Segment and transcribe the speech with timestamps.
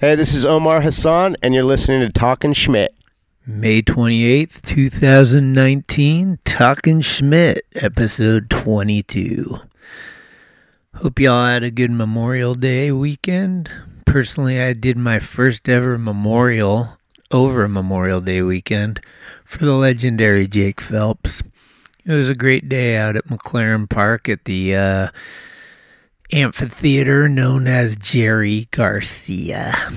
[0.00, 2.94] Hey, this is Omar Hassan, and you're listening to Talking Schmidt.
[3.44, 9.58] May 28th, 2019, Talking Schmidt, episode 22.
[10.94, 13.72] Hope y'all had a good Memorial Day weekend.
[14.06, 16.96] Personally, I did my first ever memorial
[17.32, 19.00] over Memorial Day weekend
[19.44, 21.42] for the legendary Jake Phelps.
[22.04, 25.08] It was a great day out at McLaren Park at the uh,
[26.32, 29.92] amphitheater known as Jerry Garcia.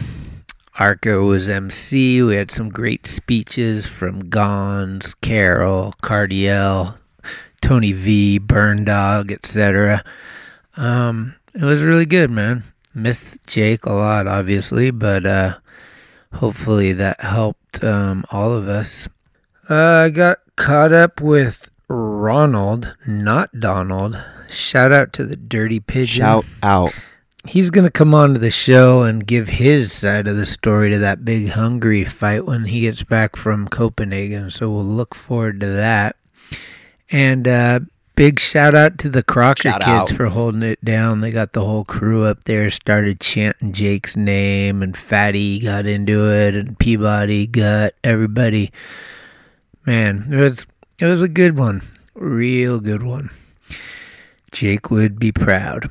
[0.80, 2.23] Arco was MC.
[2.23, 6.98] We had some great speeches from Gons, Carroll, Cardiel,
[7.62, 10.04] Tony V, Burn Dog, etc.
[10.77, 12.63] Um, it was really good, man.
[12.93, 15.57] Missed Jake a lot, obviously, but uh,
[16.34, 19.07] hopefully that helped um, all of us.
[19.70, 24.18] Uh, I got caught up with Ronald, not Donald.
[24.52, 26.22] Shout out to the Dirty Pigeon.
[26.22, 26.94] Shout out.
[27.48, 30.91] He's going to come on to the show and give his side of the story
[30.91, 34.52] to that big Hungary fight when he gets back from Copenhagen.
[34.52, 36.18] So we'll look forward to that.
[37.10, 37.80] And uh,
[38.16, 40.16] big shout out to the Crocker Shout kids out.
[40.16, 41.21] for holding it down.
[41.21, 46.32] They got the whole crew up there, started chanting Jake's name, and Fatty got into
[46.32, 48.71] it, and Peabody got everybody.
[49.86, 50.65] Man, it was
[50.99, 51.82] it was a good one,
[52.13, 53.32] real good one.
[54.52, 55.90] Jake would be proud.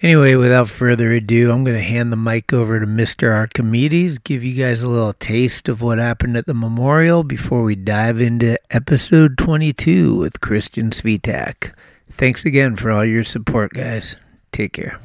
[0.00, 3.34] Anyway, without further ado, I'm going to hand the mic over to Mr.
[3.34, 7.74] Archimedes, give you guys a little taste of what happened at the memorial before we
[7.74, 11.72] dive into episode 22 with Christian Svitak.
[12.12, 14.14] Thanks again for all your support, guys.
[14.52, 15.00] Take care.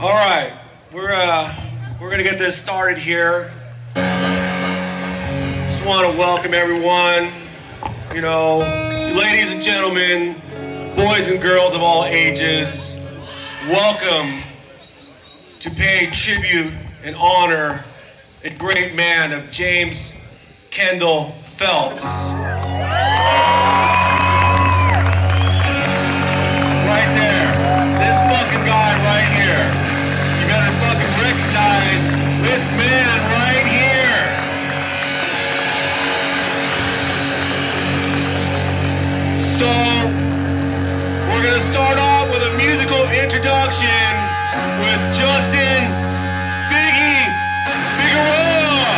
[0.00, 0.52] All right,
[0.92, 1.52] we're uh,
[2.00, 3.52] we're gonna get this started here.
[3.94, 7.32] Just want to welcome everyone.
[8.14, 10.40] You know, ladies and gentlemen,
[10.94, 12.94] boys and girls of all ages.
[13.68, 14.42] Welcome
[15.60, 16.72] to pay tribute
[17.04, 17.84] and honor
[18.42, 20.12] a great man of James
[20.70, 22.04] Kendall Phelps.
[26.90, 27.52] Right there.
[27.98, 29.66] This fucking guy right here.
[30.40, 32.02] You better fucking recognize
[32.42, 34.20] this man right here.
[39.58, 39.89] So,
[43.32, 44.10] introduction
[44.80, 45.86] with Justin
[46.66, 47.18] Figgy
[47.94, 48.90] Figueroa.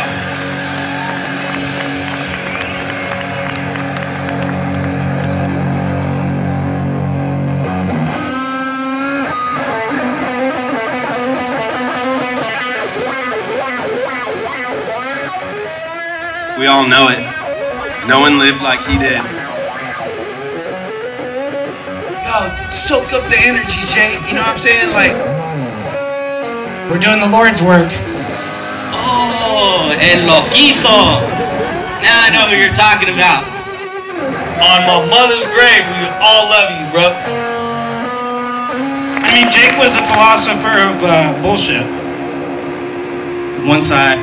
[16.57, 17.21] We all know it.
[18.07, 19.32] No one lived like he did.
[22.33, 24.17] Yo, soak up the energy, Jake.
[24.25, 24.89] You know what I'm saying?
[24.89, 25.13] Like,
[26.89, 27.93] we're doing the Lord's work.
[28.89, 31.21] Oh, el loquito.
[32.01, 33.45] Now I know who you're talking about.
[34.65, 37.13] On my mother's grave, we all love you, bro.
[39.21, 41.85] I mean, Jake was a philosopher of uh, bullshit.
[43.67, 44.15] Once I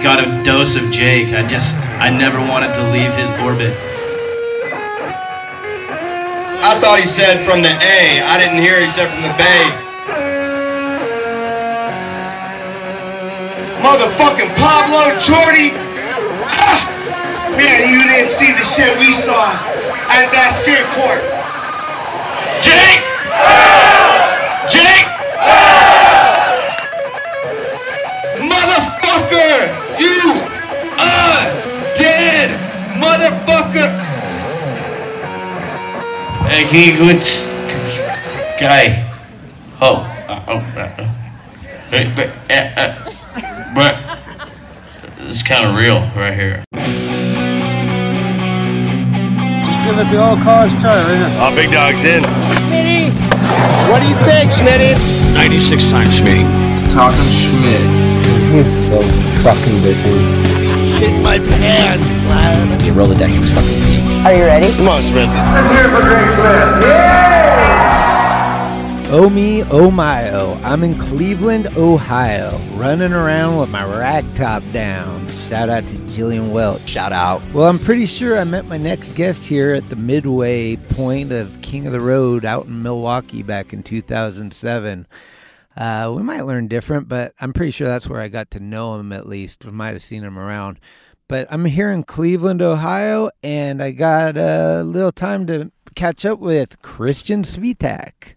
[0.00, 3.87] got a dose of Jake, I just, I never wanted to leave his orbit.
[6.60, 8.20] I thought he said from the A.
[8.26, 9.62] I didn't hear he said from the Bay.
[13.78, 15.70] Motherfucking Pablo Jordy.
[17.56, 19.54] Man, you didn't see the shit we saw
[20.10, 21.22] at that skate court.
[22.58, 23.02] Jake!
[24.66, 25.06] Jake!
[28.42, 29.78] Motherfucker!
[29.98, 30.42] You
[30.98, 32.50] are dead!
[32.98, 34.07] Motherfucker!
[36.48, 37.20] Hey, can you
[38.58, 39.04] guy?
[39.82, 41.14] Oh, uh, oh, uh,
[41.90, 42.94] but, but, uh, uh,
[43.74, 43.94] but
[45.28, 46.64] it's kind of real right here.
[49.62, 51.48] Just give it the old college try right now.
[51.48, 52.24] Oh, big dog's in.
[53.90, 54.96] What do you think, Schmitty?
[55.34, 56.44] 96 times Schmitty.
[56.90, 57.82] Talking Schmidt.
[58.54, 59.02] He's so
[59.42, 60.47] fucking busy.
[60.98, 62.82] Shit my pants, lad.
[62.82, 64.76] Your Rolodex is fucking deep.
[64.76, 65.28] Come on, Smith.
[69.10, 70.60] Oh me, oh my oh.
[70.62, 75.28] I'm in Cleveland, Ohio, running around with my rag top down.
[75.48, 76.86] Shout out to Jillian Welch.
[76.86, 77.40] Shout out.
[77.54, 81.58] Well, I'm pretty sure I met my next guest here at the midway point of
[81.62, 85.06] King of the Road out in Milwaukee back in 2007.
[85.78, 88.96] Uh, we might learn different, but I'm pretty sure that's where I got to know
[88.98, 89.64] him at least.
[89.64, 90.80] We might have seen him around.
[91.28, 96.40] But I'm here in Cleveland, Ohio, and I got a little time to catch up
[96.40, 98.34] with Christian Svitak.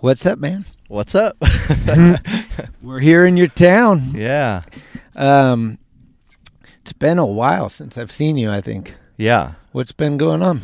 [0.00, 0.66] What's up, man?
[0.88, 1.36] What's up?
[2.82, 4.10] We're here in your town.
[4.14, 4.62] yeah.
[5.16, 5.78] Um,
[6.82, 8.50] it's been a while since I've seen you.
[8.50, 8.96] I think.
[9.16, 9.52] Yeah.
[9.70, 10.60] What's been going on?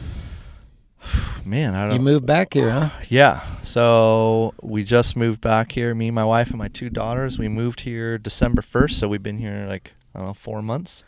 [1.49, 2.91] Man, I don't You moved back here, huh?
[3.09, 3.41] Yeah.
[3.63, 7.39] So we just moved back here, me, my wife, and my two daughters.
[7.39, 11.05] We moved here December 1st, so we've been here like, I don't know, four months.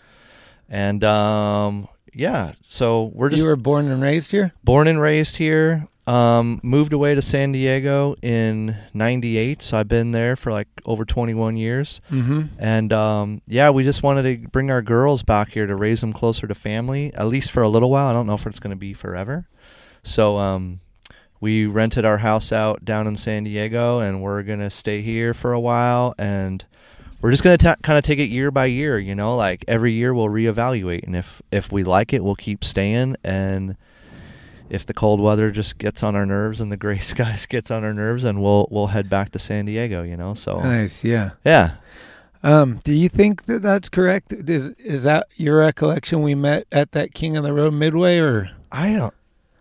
[0.68, 4.52] And um, yeah, so we're just You were born and raised here.
[4.64, 5.86] born and raised here.
[6.06, 11.04] Um, moved away to San Diego in 98, so I've been there for like over
[11.04, 12.00] 21 years.
[12.10, 12.42] Mm-hmm.
[12.58, 16.12] And um, yeah, we just wanted to bring our girls back here to raise them
[16.12, 18.08] closer to family, at least for a little while.
[18.08, 19.46] I don't know if it's going to be forever.
[20.02, 20.80] So um,
[21.40, 25.34] we rented our house out down in San Diego, and we're going to stay here
[25.34, 26.14] for a while.
[26.18, 26.64] And
[27.20, 29.92] we're just going to kind of take it year by year, you know, like every
[29.92, 31.04] year we'll reevaluate.
[31.04, 33.16] And if, if we like it, we'll keep staying.
[33.22, 33.76] And
[34.70, 37.84] if the cold weather just gets on our nerves and the gray skies gets on
[37.84, 40.32] our nerves, and we'll we'll head back to San Diego, you know.
[40.34, 41.02] So Nice.
[41.04, 41.30] Yeah.
[41.44, 41.72] yeah,
[42.42, 44.32] Um, do you think that that's correct?
[44.32, 46.22] Is is that your recollection?
[46.22, 49.14] We met at that King of the Road Midway, or I don't,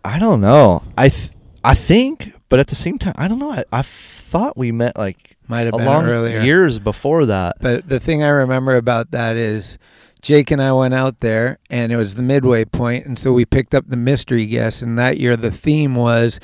[0.04, 0.84] I don't know.
[0.98, 1.32] I, th-
[1.64, 3.52] I think, but at the same time, I don't know.
[3.52, 6.42] I, I thought we met like might have a been long earlier.
[6.42, 7.58] years before that.
[7.60, 9.78] But the thing I remember about that is
[10.22, 13.46] Jake and I went out there and it was the midway point and so we
[13.46, 16.40] picked up the mystery guest and that year the theme was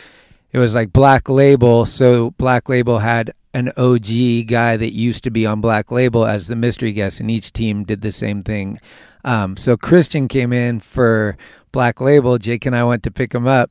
[0.51, 5.29] it was like Black Label, so Black Label had an OG guy that used to
[5.29, 8.79] be on Black Label as the mystery guest and each team did the same thing.
[9.25, 11.35] Um, so Christian came in for
[11.75, 13.69] Black Label, Jake and I went to pick him up.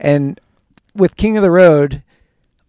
[0.00, 0.40] And
[0.94, 2.02] with King of the Road,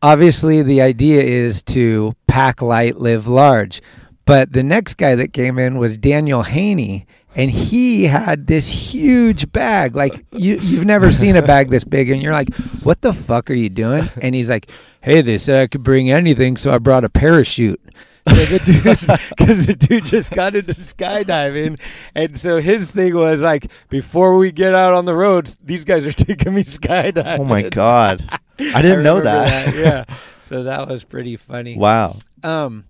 [0.01, 3.81] obviously the idea is to pack light, live large.
[4.25, 9.53] But the next guy that came in was Daniel Haney, and he had this huge
[9.53, 9.95] bag.
[9.95, 12.53] Like you, you've never seen a bag this big, and you're like,
[12.83, 14.69] "What the fuck are you doing?" And he's like,
[14.99, 17.79] "Hey, they said I could bring anything, so I brought a parachute."
[18.25, 21.79] Because the, dude- the dude just got into skydiving,
[22.15, 26.05] and so his thing was like, "Before we get out on the roads, these guys
[26.07, 28.23] are taking me skydiving." oh my god,
[28.59, 29.75] I didn't know remember that.
[29.75, 30.05] Yeah,
[30.39, 31.77] so that was pretty funny.
[31.77, 32.17] wow.
[32.43, 32.85] Um,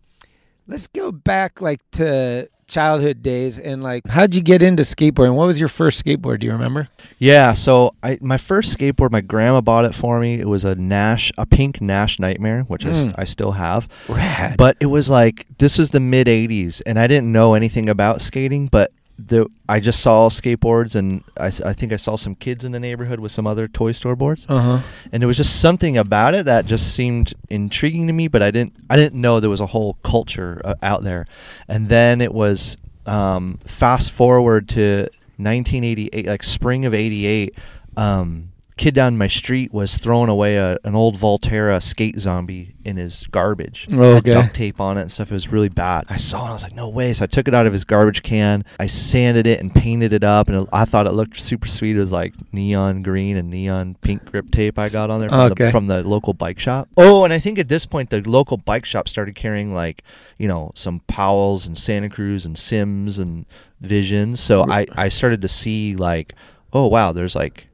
[0.67, 5.35] let's go back like to childhood days and like how'd you get into skateboarding?
[5.35, 6.39] What was your first skateboard?
[6.39, 6.87] Do you remember?
[7.19, 10.35] Yeah, so I my first skateboard, my grandma bought it for me.
[10.39, 13.15] It was a Nash, a pink Nash Nightmare, which I Mm.
[13.17, 13.87] I still have.
[14.07, 14.55] Rad.
[14.57, 18.21] But it was like this is the mid '80s, and I didn't know anything about
[18.21, 22.63] skating, but the I just saw skateboards, and I, I think I saw some kids
[22.63, 24.79] in the neighborhood with some other toy store boards, uh huh.
[25.11, 28.27] and there was just something about it that just seemed intriguing to me.
[28.27, 31.27] But I didn't I didn't know there was a whole culture uh, out there,
[31.67, 37.55] and then it was um, fast forward to 1988, like spring of '88.
[37.95, 42.97] Um, kid down my street was throwing away a, an old Valterra skate zombie in
[42.97, 43.87] his garbage.
[43.93, 44.33] Oh, okay.
[44.33, 45.31] duct tape on it and stuff.
[45.31, 46.05] It was really bad.
[46.09, 46.49] I saw it.
[46.49, 47.13] I was like, no way.
[47.13, 48.65] So I took it out of his garbage can.
[48.79, 51.95] I sanded it and painted it up, and it, I thought it looked super sweet.
[51.95, 55.39] It was like neon green and neon pink grip tape I got on there from,
[55.51, 55.65] Okay.
[55.65, 56.89] the, from the local bike shop.
[56.97, 60.03] Oh, and I think at this point the local bike shop started carrying like
[60.37, 63.45] you know some Powells and Santa Cruz and Sims and
[63.81, 64.39] Visions.
[64.39, 66.33] So I I started to see like,
[66.73, 67.67] oh wow, there's like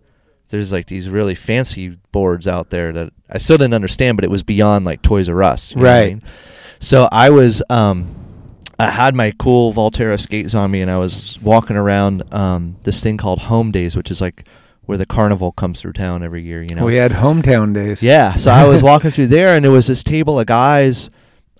[0.50, 4.31] there's like these really fancy boards out there that I still didn't understand, but it
[4.31, 5.72] was beyond like Toys R Us.
[5.75, 6.07] you know I Right.
[6.10, 6.24] mean?
[6.80, 8.07] So I was um
[8.80, 13.01] I had my cool Valterra skates on me and I was walking around um this
[13.03, 14.48] thing called Home Days, which is like
[14.86, 16.84] where the carnival comes through town every year, you know.
[16.84, 18.01] We had hometown days.
[18.01, 21.12] Yeah, so I was walking through there, and there was this table of guys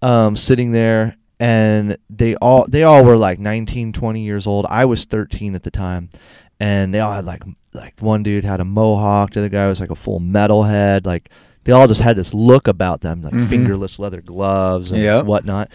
[0.02, 4.66] um, sitting there, and they all they all were like 19, 20 years old.
[4.68, 6.10] I was 13 at the time,
[6.60, 9.80] and they all had like like one dude had a mohawk, the other guy was
[9.80, 11.30] like a full metalhead, like.
[11.66, 13.48] They all just had this look about them, like Mhm.
[13.48, 15.26] fingerless leather gloves and Yep.
[15.26, 15.70] whatnot.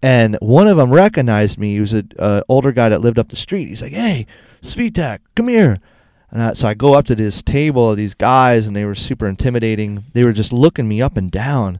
[0.00, 1.74] And one of them recognized me.
[1.74, 3.68] He was an uh, older guy that lived up the street.
[3.68, 4.26] He's like, "Hey,
[4.62, 5.76] Svitak, come here."
[6.30, 8.94] And I, so I go up to this table of these guys, and they were
[8.94, 10.04] super intimidating.
[10.14, 11.78] They were just looking me up and down,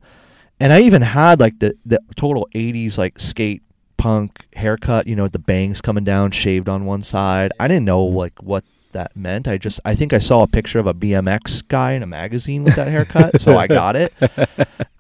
[0.60, 3.62] and I even had like the the total '80s like skate
[4.04, 7.50] punk haircut, you know, with the bangs coming down, shaved on one side.
[7.58, 9.48] I didn't know like what that meant.
[9.48, 12.64] I just I think I saw a picture of a BMX guy in a magazine
[12.64, 14.12] with that haircut, so I got it.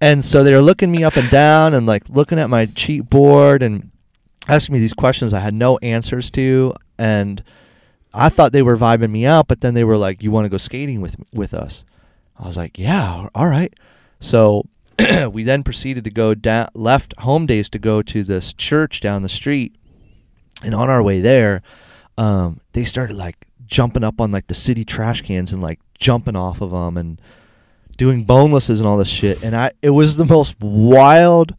[0.00, 3.08] And so they were looking me up and down and like looking at my cheat
[3.08, 3.90] board and
[4.48, 7.42] asking me these questions I had no answers to and
[8.12, 10.50] I thought they were vibing me out, but then they were like, "You want to
[10.50, 11.84] go skating with with us?"
[12.38, 13.72] I was like, "Yeah, all right."
[14.20, 14.66] So
[15.32, 19.22] we then proceeded to go down, left home days to go to this church down
[19.22, 19.74] the street,
[20.62, 21.62] and on our way there,
[22.16, 26.36] um, they started like jumping up on like the city trash cans and like jumping
[26.36, 27.20] off of them and
[27.96, 29.42] doing bonelesses and all this shit.
[29.42, 31.54] And I, it was the most wild,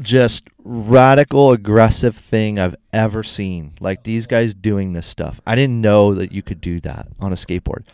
[0.00, 3.72] just radical, aggressive thing I've ever seen.
[3.80, 5.40] Like these guys doing this stuff.
[5.46, 7.84] I didn't know that you could do that on a skateboard.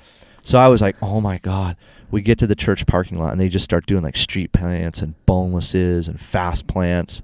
[0.42, 1.76] So I was like, oh my god.
[2.10, 5.02] We get to the church parking lot and they just start doing like street plants
[5.02, 7.22] and bonelesses and fast plants.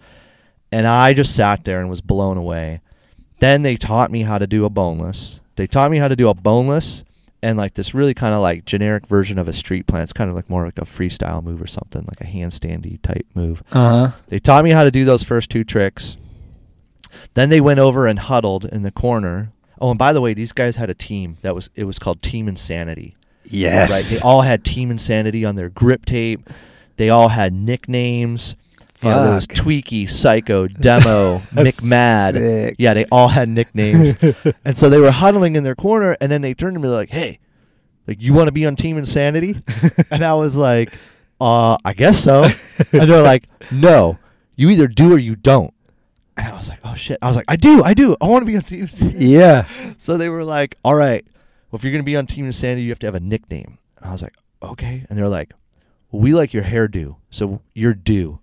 [0.73, 2.81] And I just sat there and was blown away.
[3.39, 5.41] Then they taught me how to do a boneless.
[5.57, 7.05] They taught me how to do a boneless
[7.43, 10.05] and like this really kind of like generic version of a street plant.
[10.05, 13.27] It's kind of like more like a freestyle move or something, like a handstandy type
[13.35, 13.63] move.
[13.73, 14.13] Uh huh.
[14.29, 16.17] They taught me how to do those first two tricks.
[17.35, 19.53] Then they went over and huddled in the corner.
[19.81, 22.23] Oh, and by the way, these guys had a team that was it was called
[22.23, 23.15] Team Insanity.
[23.51, 23.91] Yes.
[23.91, 24.05] Right.
[24.05, 26.49] They all had Team Insanity on their grip tape.
[26.97, 28.57] They all had nicknames.
[29.03, 32.33] You know, there was Tweaky, Psycho, Demo, McMad.
[32.33, 32.77] sick.
[32.79, 34.15] Yeah, they all had nicknames.
[34.65, 37.09] and so they were huddling in their corner, and then they turned to me like,
[37.09, 37.39] "Hey,
[38.07, 39.57] like you want to be on Team Insanity?"
[40.11, 40.93] and I was like,
[41.41, 42.45] "Uh, I guess so."
[42.93, 44.19] and they're like, "No,
[44.57, 45.73] you either do or you don't."
[46.37, 48.15] And I was like, "Oh shit!" I was like, "I do, I do.
[48.21, 49.67] I want to be on Team Insanity." Yeah.
[49.97, 51.25] So they were like, "All right,
[51.71, 54.07] well, if you're gonna be on Team Insanity, you have to have a nickname." And
[54.09, 55.53] I was like, "Okay." And they're like,
[56.11, 58.41] well, "We like your hairdo, so you're Do."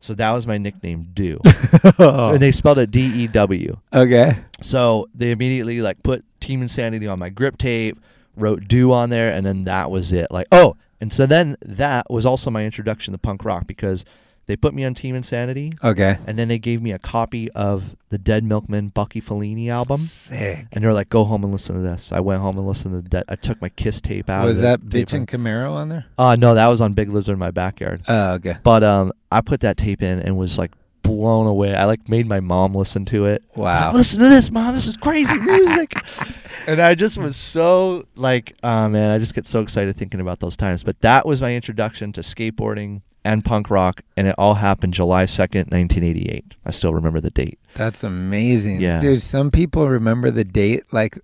[0.00, 1.40] So that was my nickname, Do.
[1.98, 3.78] and they spelled it D E W.
[3.92, 4.36] okay.
[4.60, 7.98] So they immediately like put Team Insanity on my grip tape,
[8.36, 10.30] wrote Do on there, and then that was it.
[10.30, 14.04] Like, oh, and so then that was also my introduction to punk rock because
[14.46, 16.18] they put me on Team Insanity, Okay.
[16.26, 20.02] and then they gave me a copy of the Dead Milkmen Bucky Fellini album.
[20.02, 20.66] Sick.
[20.72, 23.08] And they're like, "Go home and listen to this." I went home and listened to
[23.08, 23.24] the.
[23.28, 24.44] I took my Kiss tape out.
[24.46, 26.06] Was that Bitchin' Camaro on there?
[26.18, 28.02] Uh no, that was on Big Lizard in my backyard.
[28.08, 28.56] Oh, okay.
[28.62, 30.72] But um, I put that tape in and was like
[31.02, 31.74] blown away.
[31.74, 33.44] I like made my mom listen to it.
[33.56, 33.74] Wow.
[33.86, 34.74] like, listen to this, mom.
[34.74, 35.94] This is crazy music.
[36.66, 40.40] and I just was so like, oh man, I just get so excited thinking about
[40.40, 40.82] those times.
[40.82, 45.24] But that was my introduction to skateboarding and punk rock, and it all happened July
[45.24, 46.54] second, nineteen eighty-eight.
[46.64, 47.58] I still remember the date.
[47.74, 48.80] That's amazing.
[48.80, 49.00] Yeah.
[49.00, 51.18] Dude, some people remember the date like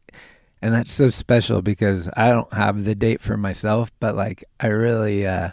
[0.62, 4.66] and that's so special because I don't have the date for myself, but like I
[4.68, 5.50] really uh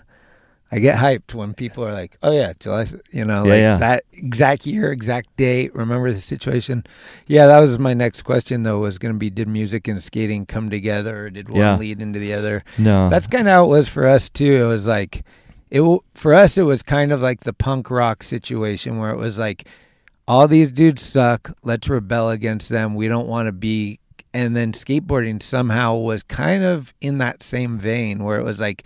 [0.70, 3.78] I get hyped when people are like, "Oh yeah, July," you know, Yeah, like yeah.
[3.78, 6.84] that exact year, exact date, remember the situation.
[7.26, 10.46] Yeah, that was my next question though was going to be did music and skating
[10.46, 11.78] come together or did one Yeah.
[11.78, 12.64] lead into the other?
[12.78, 14.66] No, That's kind of how it was for us too.
[14.66, 15.24] It was like
[15.70, 15.82] it
[16.14, 16.58] for us.
[16.58, 19.68] It was kind of like the punk rock situation where it was like
[20.28, 21.52] all these dudes suck.
[21.64, 22.96] Let's rebel against them.
[22.96, 24.00] We don't want to be.
[24.34, 28.86] And then skateboarding somehow was kind of in that same vein where it was like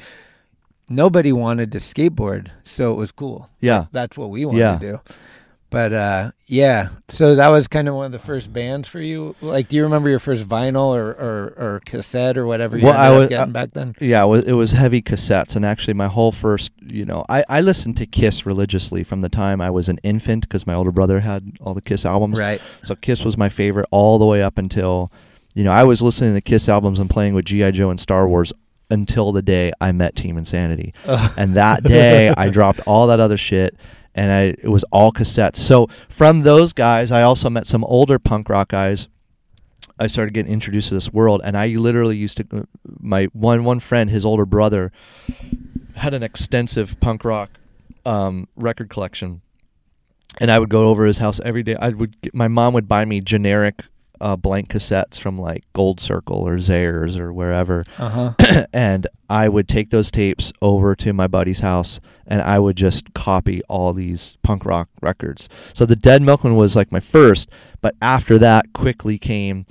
[0.89, 3.49] nobody wanted to skateboard, so it was cool.
[3.59, 3.85] yeah.
[3.91, 4.77] That's what we wanted Yeah.
[4.77, 4.99] to do.
[5.71, 9.37] But uh, yeah, so that was kind of one of the first bands for you.
[9.39, 12.93] Like, do you remember your first vinyl or, or, or cassette or whatever you Well,
[12.97, 13.95] I was- getting I- back then?
[14.01, 17.45] Yeah, it was, it was heavy cassettes, and actually, my whole first, you know, I,
[17.47, 20.91] I listened to Kiss religiously from the time I was an infant because my older
[20.91, 22.37] brother had all the Kiss albums.
[22.37, 22.61] Right.
[22.83, 25.09] So Kiss was my favorite all the way up until,
[25.55, 28.27] you know, I was listening to Kiss albums and playing with GI Joe and Star
[28.27, 28.51] Wars
[28.89, 33.37] until the day I met Team Insanity, and that day I dropped all that other
[33.37, 33.77] shit.
[34.13, 35.57] And I, it was all cassettes.
[35.57, 39.07] So from those guys, I also met some older punk rock guys
[40.01, 42.67] I started getting introduced to this world, and I literally used to.
[42.99, 44.91] My one one friend, his older brother,
[45.95, 47.51] had an extensive punk rock
[48.03, 49.41] um, record collection,
[50.39, 51.75] and I would go over his house every day.
[51.75, 52.19] I would.
[52.21, 53.83] Get, my mom would buy me generic
[54.21, 58.09] uh, blank cassettes from like Gold Circle or Zayres or wherever, Uh
[58.39, 58.65] huh.
[58.73, 63.13] and I would take those tapes over to my buddy's house and I would just
[63.13, 65.49] copy all these punk rock records.
[65.73, 67.49] So the Dead Milkmen was like my first,
[67.81, 69.65] but after that quickly came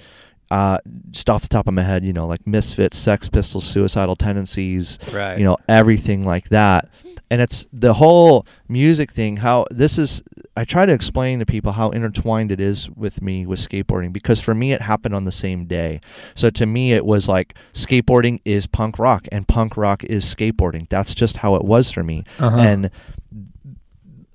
[0.50, 0.78] uh,
[1.10, 4.98] just off the top of my head, you know, like Misfits, Sex Pistols, Suicidal Tendencies,
[5.12, 5.38] Right.
[5.38, 6.88] you know, everything like that.
[7.30, 10.22] And it's the whole music thing, how this is
[10.56, 14.40] I try to explain to people how intertwined it is with me with skateboarding because
[14.40, 16.00] for me it happened on the same day.
[16.34, 20.88] So to me it was like skateboarding is punk rock and punk rock is skateboarding.
[20.88, 22.24] That's just how it was for me.
[22.40, 22.56] Uh-huh.
[22.58, 22.90] And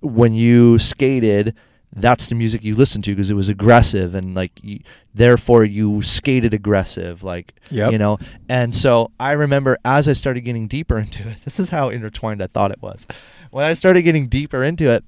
[0.02, 1.54] when you skated
[1.96, 4.80] that's the music you listened to because it was aggressive and like you,
[5.14, 7.92] therefore you skated aggressive like Yep.
[7.94, 8.18] you know?
[8.50, 12.42] And so i remember as i started getting deeper into it this is how intertwined
[12.44, 13.08] i thought it was.
[13.52, 15.04] When i started getting deeper into it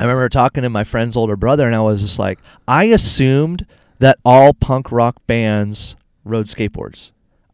[0.00, 3.66] i remember talking to my friend's older brother and i was just like i assumed
[3.98, 7.10] that all punk rock bands rode skateboards.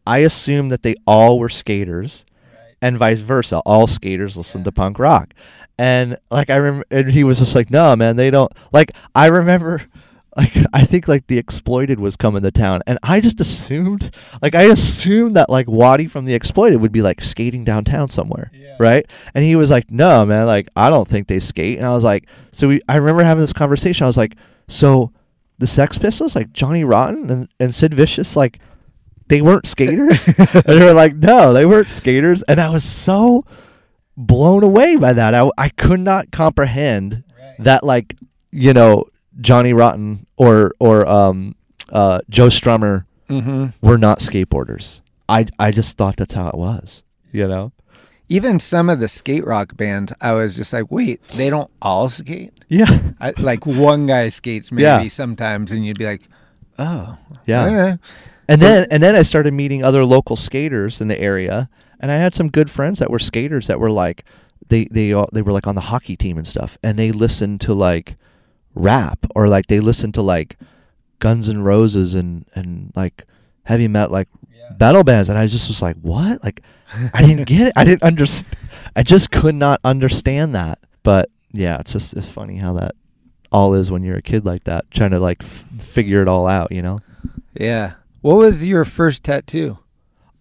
[0.07, 2.25] I assumed that they all were skaters
[2.81, 3.59] and vice versa.
[3.59, 5.33] All skaters listen to punk rock,
[5.81, 9.25] and like I remember, and he was just like, "No, man, they don't." Like I
[9.29, 9.81] remember,
[10.37, 14.53] like I think like the Exploited was coming to town, and I just assumed, like
[14.53, 19.07] I assumed that like Wattie from the Exploited would be like skating downtown somewhere, right?
[19.33, 22.03] And he was like, "No, man, like I don't think they skate." And I was
[22.03, 24.03] like, "So we?" I remember having this conversation.
[24.03, 24.35] I was like,
[24.67, 25.11] "So
[25.57, 28.59] the Sex Pistols, like Johnny Rotten and and Sid Vicious, like
[29.29, 33.45] they weren't skaters?" and they were like, "No, they weren't skaters." And I was so
[34.27, 35.33] blown away by that.
[35.33, 37.23] I I could not comprehend
[37.59, 38.15] that like
[38.51, 39.05] you know
[39.39, 41.55] Johnny Rotten or or um
[41.89, 43.67] uh Joe Strummer Mm-hmm.
[43.85, 44.99] were not skateboarders.
[45.29, 47.03] I I just thought that's how it was.
[47.31, 47.71] You know?
[48.27, 52.09] Even some of the skate rock bands, I was just like, wait, they don't all
[52.09, 52.51] skate?
[52.67, 53.11] Yeah.
[53.21, 55.07] I, like one guy skates maybe Yeah.
[55.07, 56.23] sometimes, and you'd be like,
[56.77, 57.65] oh, Yeah.
[57.65, 57.97] okay.
[58.49, 61.69] And then and then I started meeting other local skaters in the area,
[62.01, 64.25] and I had some good friends that were skaters that were like
[64.67, 67.61] they they all, they were like on the hockey team and stuff, and they listened
[67.61, 68.15] to like
[68.75, 70.57] rap or like they listened to like
[71.19, 73.25] Guns N' Roses and and like
[73.63, 74.27] heavy metal like
[74.77, 76.43] battle bands, and I just was like, what?
[76.43, 76.61] Like
[77.13, 77.73] I didn't get it.
[77.75, 78.57] I didn't understand.
[78.95, 80.79] I just could not understand that.
[81.03, 82.95] But yeah, it's just it's funny how that
[83.51, 86.47] all is when you're a kid like that, trying to like f- figure it all
[86.47, 86.99] out, you know.
[87.53, 87.93] Yeah.
[88.21, 89.79] What was your first tattoo?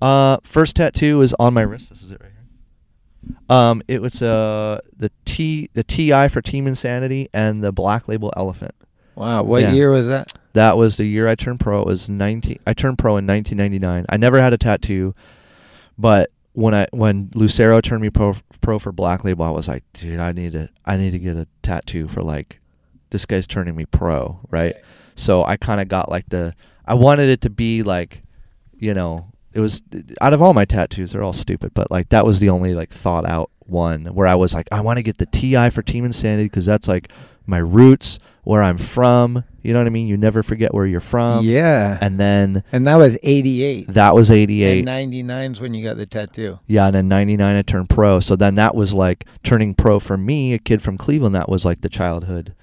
[0.01, 1.89] Uh, first tattoo is on my wrist.
[1.91, 3.37] This is it right here.
[3.49, 8.33] Um, it was uh the T the TI for Team Insanity and the Black Label
[8.37, 8.75] Elephant.
[9.15, 9.43] Wow.
[9.43, 9.73] What Yeah.
[9.73, 10.33] year was that?
[10.55, 11.81] That was the year I turned pro.
[11.83, 12.59] It was nineteen.
[12.67, 14.07] I turned pro in 1999.
[14.09, 15.15] I never had a tattoo,
[15.99, 19.85] but when I when Lucero turned me pro pro for Black Label, I was like,
[19.93, 22.61] dude, I need to I need to get a tattoo for like
[23.11, 24.75] this guy's turning me pro, right?
[25.15, 26.55] So I kind of got like the
[26.87, 28.23] I wanted it to be like,
[28.79, 29.83] you know, it was
[30.21, 32.91] out of all my tattoos, they're all stupid, but like that was the only like
[32.91, 36.05] thought out one where I was like, I want to get the TI for Team
[36.05, 37.11] Insanity because that's like
[37.47, 39.45] my roots, where I'm from.
[39.63, 40.07] You know what I mean?
[40.07, 41.45] You never forget where you're from.
[41.45, 41.99] yeah.
[42.01, 43.89] And then And that was 88.
[43.93, 44.79] that was 88.
[44.79, 46.59] And 99 is when you got the tattoo.
[46.67, 48.21] Yeah, and then 99 I turned pro.
[48.21, 51.35] So then that was like turning pro for me, a kid from Cleveland.
[51.35, 52.55] That was like the childhood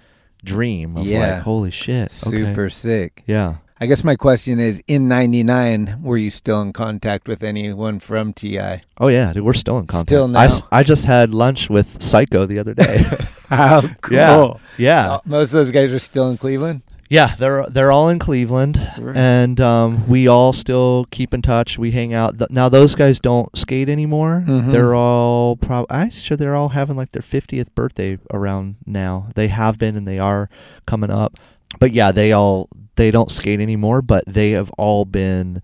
[0.44, 1.36] dream of Yeah.
[1.36, 2.12] like, holy shit.
[2.26, 2.46] okay.
[2.46, 3.24] Super sick.
[3.28, 3.58] Yeah.
[3.80, 8.34] I guess my question is in 99, were you still in contact with anyone from
[8.34, 8.82] TI?
[9.00, 10.10] Oh yeah, dude, we're still in contact.
[10.10, 10.48] Still now?
[10.72, 13.04] I just had lunch with Psycho the other day.
[13.50, 14.18] How cool.
[14.18, 14.54] Yeah.
[14.78, 15.12] Yeah.
[15.14, 16.82] Uh, Most of those guys are still in Cleveland?
[17.10, 19.16] Yeah, they're they're all in Cleveland, Right.
[19.16, 21.78] and um, we all still keep in touch.
[21.78, 22.38] We hang out.
[22.38, 24.44] Th- now those guys don't skate anymore.
[24.46, 24.72] Mhm.
[24.74, 25.86] They're all prob.
[25.90, 29.30] I'm sure they're all having like their 50th birthday around now.
[29.36, 30.50] They have been, and they are
[30.86, 31.38] coming up.
[31.80, 34.02] But yeah, they all they don't skate anymore.
[34.02, 35.62] But they have all been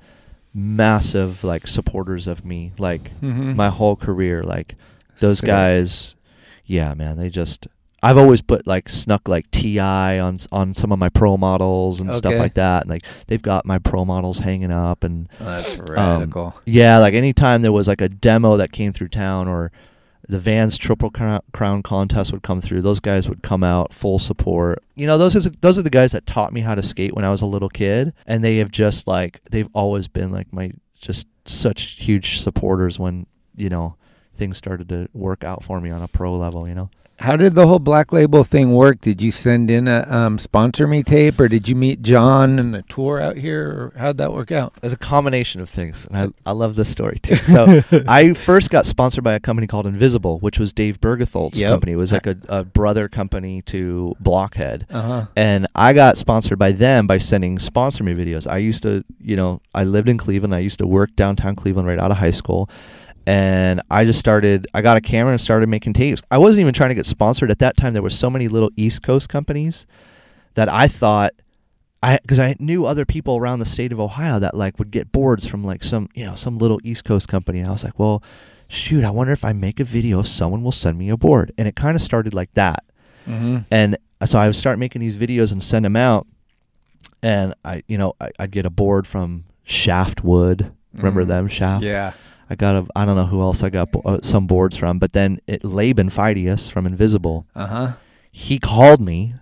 [0.54, 3.56] massive like supporters of me, like Mhm.
[3.56, 4.44] my whole career.
[4.44, 4.76] Like
[5.20, 5.48] those Sick.
[5.48, 6.16] guys,
[6.66, 7.68] yeah, man, they just.
[8.06, 12.14] I've always put like snuck like Ti on on some of my pro models and
[12.14, 15.80] stuff like that, and like they've got my pro models hanging up, and Oh, that's
[15.98, 19.72] um, yeah, like anytime there was like a demo that came through town or
[20.28, 24.84] the Vans Triple Crown contest would come through, those guys would come out full support.
[24.96, 27.26] You know, those are those are the guys that taught me how to skate when
[27.26, 30.72] I was a little kid, and they have just like they've always been like my
[31.00, 33.96] just such huge supporters when you know
[34.38, 36.68] things started to work out for me on a pro level.
[36.68, 36.90] You know.
[37.24, 39.00] How did the whole Black Label thing work?
[39.00, 42.74] Did you send in a um, sponsor me tape, or did you meet John and
[42.74, 44.74] the tour out here, or how'd that work out?
[44.82, 47.36] There's a combination of things, and I, I love this story too.
[47.54, 51.72] So I first got sponsored by a company called Invisible, which was Dave Bergthold's Yep.
[51.72, 51.92] company.
[51.94, 54.86] It was like a, a brother company to Blockhead.
[54.90, 55.28] Uh-huh.
[55.38, 58.52] And I got sponsored by them by sending sponsor me videos.
[58.52, 60.54] I used to, you know, I lived in Cleveland.
[60.54, 62.70] I used to work downtown Cleveland right out of high school.
[63.26, 66.22] And I just started, I got a camera and started making tapes.
[66.30, 67.94] I wasn't even trying to get sponsored at that time.
[67.94, 69.86] There were so many little East Coast companies
[70.56, 71.32] that I thought
[72.02, 75.14] I because I knew other people around the state of Ohio that like would get
[75.14, 77.60] boards from like some you know some little East Coast company.
[77.60, 78.22] And I was like, well,
[78.68, 81.54] shoot, I wonder if I make a video, someone will send me a board.
[81.58, 82.84] And it kind of started like that.
[83.26, 83.60] Mm-hmm.
[83.72, 86.28] And so I would start making these videos and send them out.
[87.22, 90.74] And I, you know, I, I'd get a board from Shaft Wood.
[90.94, 91.28] Remember Mhm.
[91.30, 91.84] them, Shaft?
[91.86, 92.12] Yeah.
[92.54, 95.00] I got a, I don't know who else I got bo- uh, some boards from,
[95.00, 97.92] but then it, Laban Pheidias from Invisible, Uh huh.
[98.32, 99.34] he called me.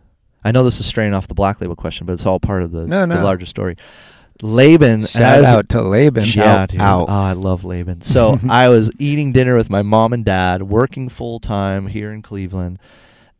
[0.44, 2.72] I know this is straying off the Black Label question, but it's all part of
[2.72, 3.24] the, No, the no.
[3.24, 3.76] larger story.
[4.42, 6.24] Laban, Shout out to Laban.
[6.34, 7.10] yeah, out, out.
[7.10, 8.02] Oh, I love Laban.
[8.02, 12.22] So I was eating dinner with my mom and dad, working full time here in
[12.24, 12.80] Cleveland,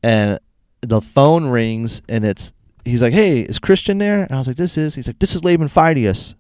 [0.04, 0.40] and
[0.82, 2.54] the phone rings, and it's
[2.86, 5.34] he's like, "Hey, is Christian there?" And I was like, "This is." He's like, "This
[5.34, 6.36] is Laban Pheidias."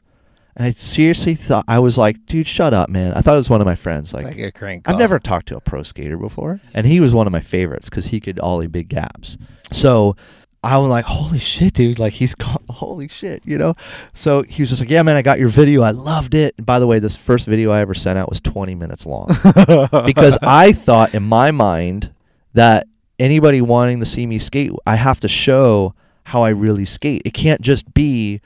[0.55, 3.49] And I seriously thought I was like, "Dude, shut up, man." I thought it was
[3.49, 4.13] one of my friends.
[4.13, 4.89] Like, like a crank.
[4.89, 7.89] I've never talked to a pro skater before, and he was one of my favorites
[7.89, 9.37] because he could ollie big gaps.
[9.71, 10.15] So
[10.63, 11.97] I was like, holy shit, dude!
[11.97, 12.35] Like he's
[12.69, 13.75] holy shit, you know.
[14.13, 15.81] So he was just like, yeah, man, I got your video.
[15.81, 16.53] I loved it.
[16.57, 19.27] And by the way, this first video I ever sent out was 20 minutes long
[20.05, 22.13] because I thought in my mind
[22.53, 22.87] that
[23.17, 27.23] anybody wanting to see me skate, I have to show how I really skate.
[27.25, 28.41] It can't just be.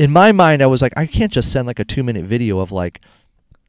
[0.00, 2.60] In my mind, I was like, I can't just send like a two minute video
[2.60, 3.02] of like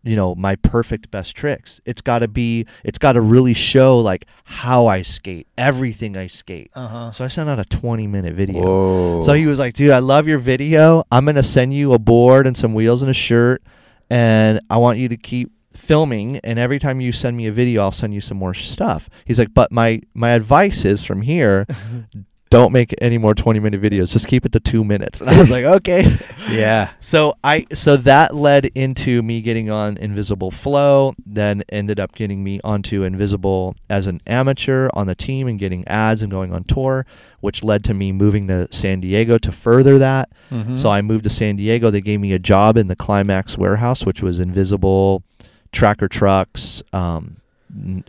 [0.02, 1.82] you know my perfect best tricks.
[1.84, 6.28] It's got to be it's got to really show like how i skate everything i
[6.28, 6.72] skate.
[6.74, 7.12] Uh-huh.
[7.12, 8.64] so i sent out a 20 minute video.
[8.64, 9.22] Whoa.
[9.24, 11.04] so he was like dude i love your video.
[11.12, 13.62] I'm gonna send you a board and some wheels and a shirt
[14.10, 17.82] and i want you to keep filming and every time you send me a video
[17.82, 19.10] i'll send you some more stuff.
[19.26, 21.68] He's like but my my advice is from here
[22.52, 25.40] don't make any more 20 minute videos just keep it to two minutes and i
[25.40, 26.18] was like okay
[26.52, 26.92] yeah.
[27.00, 32.44] so I so that led into me getting on Invisible Flow, then ended up getting
[32.44, 36.64] me onto Invisible as an amateur on the team and getting ads and going on
[36.64, 37.06] tour,
[37.40, 40.30] which led to me moving to San Diego to further that.
[40.52, 40.78] Mhm.
[40.78, 41.90] So I moved to San Diego.
[41.90, 45.24] They gave me a job in the Climax warehouse, which was Invisible,
[45.72, 47.38] Tracker Trucks, um,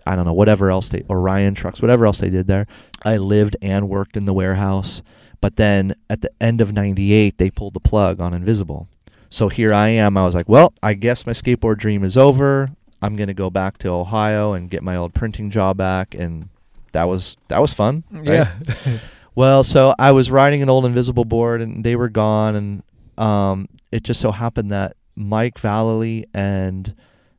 [0.07, 2.67] I don't know, whatever else they, Orion Trucks, whatever else they did there.
[3.05, 5.03] I lived and worked in the warehouse.
[5.41, 8.89] But then at the end of 98, they pulled the plug on Invisible.
[9.29, 10.17] So here I am.
[10.17, 12.71] I was like, well, I guess my skateboard dream is over.
[13.01, 16.15] I'm going to go back to Ohio and get my old printing job back.
[16.15, 16.49] And
[16.93, 18.05] that was, that was fun.
[18.11, 18.25] right?
[18.27, 18.99] Yeah.
[19.35, 22.83] Well, so I was riding an old invisible board and they were gone and
[23.17, 26.95] um, it just so happened that Mike Vallely and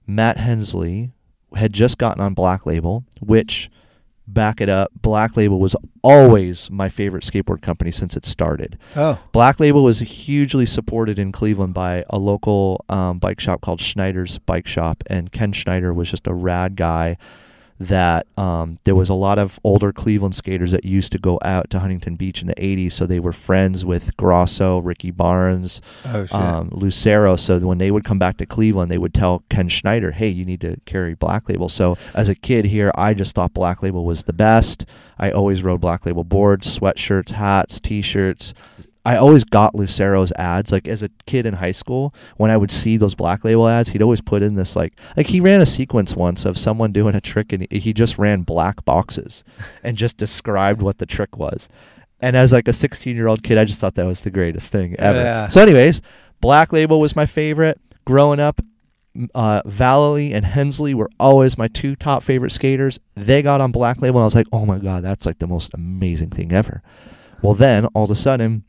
[0.08, 1.12] Matt Hensley
[1.56, 3.70] had just gotten on Black Label, which
[4.28, 8.78] back it up, Black Label was always my favorite skateboard company since it started.
[8.96, 9.20] Oh.
[9.32, 14.40] Black Label was hugely supported in Cleveland by a local um, bike shop called Schneider's
[14.40, 17.18] Bike Shop, and Ken Schneider was just a rad guy.
[17.88, 21.70] That um, there was a lot of older Cleveland skaters that used to go out
[21.72, 26.26] to Huntington Beach in the '80s, so they were friends with Grosso, Ricky Barnes, Oh,
[26.32, 27.36] um, Lucero.
[27.36, 30.46] So when they would come back to Cleveland, they would tell Ken Schneider, "Hey, you
[30.46, 34.06] need to carry Black Label." So as a kid here, I just thought Black Label
[34.06, 34.86] was the best.
[35.20, 38.54] I always rode Black Label boards, sweatshirts, hats, T-shirts.
[39.06, 40.72] I always got Lucero's ads.
[40.72, 43.90] Like as a kid in high school, when I would see those Black Label ads,
[43.90, 47.16] he'd always put in this like like he ran a sequence once of someone doing
[47.16, 49.44] a trick and he- just ran black boxes
[49.84, 51.68] and just described what the trick was.
[52.22, 54.72] And as like a 16 year old kid, I just thought that was the greatest
[54.72, 55.20] thing ever.
[55.20, 55.48] Yeah.
[55.48, 56.02] So, anyways,
[56.40, 58.62] Black Label was my favorite growing up.
[59.36, 63.00] Uh, Vallely and Hensley were always my two top favorite skaters.
[63.16, 65.46] They got on Black Label, and I was like, "Oh my god, that's like the
[65.46, 66.82] most amazing thing ever."
[67.44, 68.64] Well, then all of a sudden,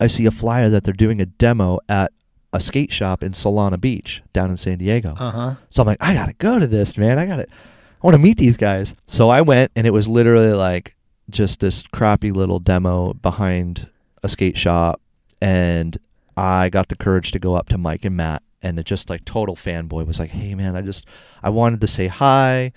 [0.00, 2.12] I see a flyer that they're doing a demo at
[2.52, 5.14] a skate shop in Solana Beach down in San Diego.
[5.18, 5.54] Uh-huh.
[5.70, 7.18] So I'm like, I gotta go to this, man.
[7.18, 8.94] I gotta, I want to meet these guys.
[9.06, 10.94] So I went, and it was literally like
[11.30, 13.88] just this crappy little demo behind
[14.22, 15.00] a skate shop,
[15.40, 15.98] and
[16.36, 19.24] I got the courage to go up to Mike and Matt, and it just like
[19.24, 21.06] total fanboy was like, hey man, I just,
[21.42, 22.72] I wanted to say hi.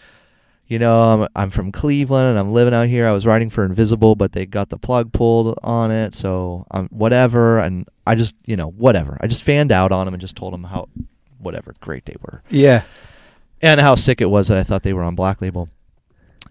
[0.71, 3.05] You know, I'm, I'm from Cleveland and I'm living out here.
[3.05, 6.13] I was writing for Invisible, but they got the plug pulled on it.
[6.13, 7.59] So I'm whatever.
[7.59, 9.17] And I just, you know, whatever.
[9.19, 10.87] I just fanned out on them and just told them how,
[11.39, 12.83] whatever, great they were Yeah.
[13.61, 15.67] and how sick it was that I thought they were on Black Label.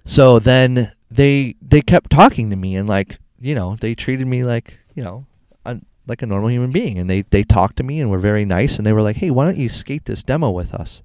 [0.05, 4.45] So then they they kept talking to me and like you know they treated me
[4.45, 5.25] like you know
[5.65, 8.45] un, like a normal human being and they they talked to me and were very
[8.45, 11.03] nice and they were like hey why don't you skate this demo with us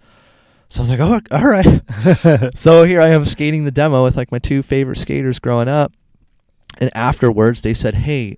[0.76, 4.18] so I was like oh all right so here I am skating the demo with
[4.18, 5.94] like my two favorite skaters growing up
[6.80, 8.36] and afterwards they said hey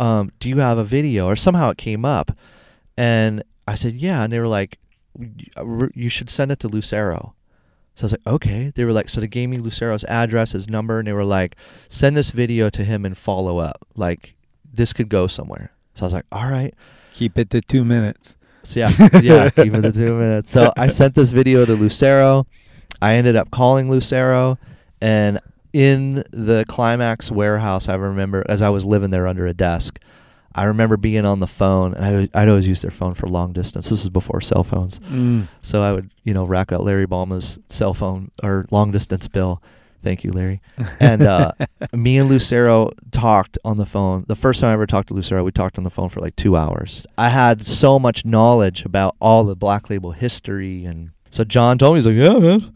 [0.00, 2.32] um, do you have a video or somehow it came up
[2.96, 4.78] and I said yeah and they were like
[5.94, 7.34] you should send it to Lucero
[7.94, 8.72] so I was like, okay.
[8.72, 11.56] They were like, so they gave me Lucero's address, his number, and they were like,
[11.88, 13.84] send this video to him and follow up.
[13.96, 14.36] Like,
[14.72, 15.72] this could go somewhere.
[15.94, 16.72] So I was like, all right.
[17.12, 18.36] Keep it to two minutes.
[18.68, 18.90] So yeah,
[19.22, 20.50] yeah, keep it to two minutes.
[20.50, 22.46] So I sent this video to Lucero.
[23.00, 24.58] I ended up calling Lucero,
[25.00, 25.40] and
[25.72, 30.00] in the Climax warehouse, I remember as I was living there under a desk,
[30.54, 33.52] I remember being on the phone, and I, I'd always use their phone for long
[33.52, 33.88] distance.
[33.90, 35.46] This is before cell phones, Mm.
[35.62, 39.62] so I would, you know, rack out Larry Balma's cell phone or long distance bill.
[40.02, 40.60] Thank you, Larry.
[41.00, 41.52] And uh,
[41.92, 44.24] me and Lucero talked on the phone.
[44.28, 46.36] The first time I ever talked to Lucero, we talked on the phone for like
[46.36, 47.06] two hours.
[47.16, 51.94] I had so much knowledge about all the Black Label history, and so John told
[51.94, 52.74] me he's like, "Yeah, man,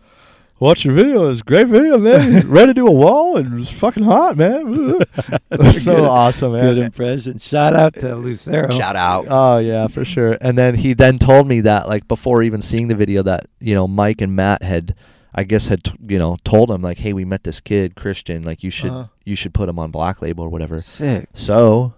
[0.59, 1.31] watch your video.
[1.31, 2.49] It's a great video, man.
[2.49, 4.99] Ready to do a wall, and it's fucking hot, man.
[5.55, 6.75] It's so Good- awesome, man.
[6.75, 7.39] Good impression.
[7.39, 8.71] Shout out to Lucero.
[8.71, 9.27] Shout out.
[9.29, 10.37] Oh yeah, for sure.
[10.41, 13.75] And then he then told me that like before even seeing the video that you
[13.75, 14.95] know Mike and Matt had,
[15.35, 18.43] I guess had t- you know told him like, hey, we met this kid Christian.
[18.43, 19.07] Like you should Uh-huh.
[19.25, 20.81] you should put him on Black Label or whatever.
[20.81, 21.29] Sick.
[21.35, 21.95] So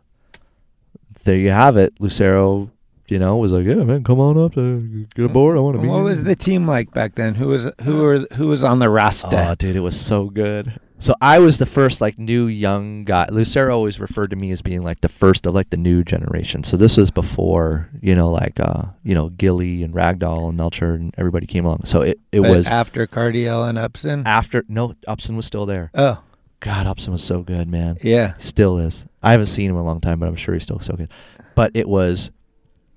[1.25, 1.95] there you have it.
[2.01, 2.71] Lucero,
[3.09, 5.57] you know, was like, "Yeah, man, come on up to get aboard.
[5.57, 7.35] I want to be." What here." was the team like back then?
[7.37, 9.29] Who was who were who was on the roster?
[9.33, 10.79] Oh, dude, it was so good.
[11.05, 13.27] So I was the first like new young guy.
[13.31, 16.65] Lucero always referred to me as being like the first of like the new generation.
[16.65, 20.95] So this was before you know like uh you know Gilly and Ragdoll and Melcher
[20.95, 21.85] and everybody came along.
[21.85, 24.23] So it it But was after Cardiel and Upson.
[24.27, 25.91] after no Upson was still there.
[25.95, 26.23] oh,
[26.61, 27.99] God, Upson was so good, man.
[28.03, 28.37] yeah.
[28.39, 29.05] He still is.
[29.23, 31.13] I haven't seen him in a long time, but I'm sure he's still so good.
[31.55, 32.31] But it was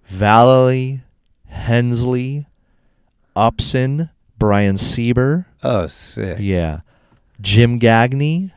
[0.10, 1.02] Vallely,
[1.48, 2.48] Hensley,
[3.36, 5.46] Upson, Brian Sieber.
[5.62, 6.38] Oh, sick.
[6.40, 6.80] Yeah.
[7.42, 8.52] Jim Gagney,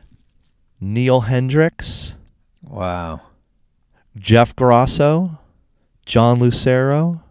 [0.79, 2.15] Neal Hendrix,
[2.63, 3.21] Wow.
[4.17, 5.39] Jeff Grosso,
[6.05, 7.23] John Lucero,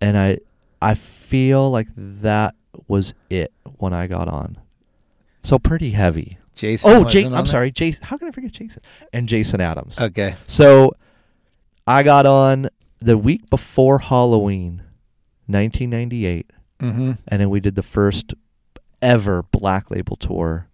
[0.00, 0.38] and I
[0.82, 2.54] I feel like that
[2.88, 4.58] was it when I got on.
[5.42, 6.38] So pretty heavy.
[6.54, 6.90] Jason.
[6.90, 8.04] Oh, Jake, I'm sorry, Jason.
[8.04, 8.82] How can I forget Jason?
[9.12, 10.00] And Jason Adams.
[10.00, 10.36] Okay.
[10.46, 10.92] So
[11.86, 12.68] I got on
[13.00, 14.82] the week before Halloween,
[15.46, 17.12] 1998, Mm-hmm.
[17.28, 18.34] and then we did the first
[19.00, 20.68] ever Black Label tour,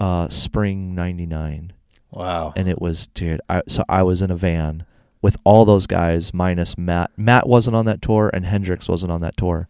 [0.00, 1.72] uh, spring '99,
[2.10, 2.52] Wow.
[2.56, 3.40] and it was dude.
[3.48, 4.84] I, so I was in a van
[5.22, 7.10] with all those guys minus Matt.
[7.16, 9.68] Matt wasn't on that tour, and Hendrix wasn't on that tour,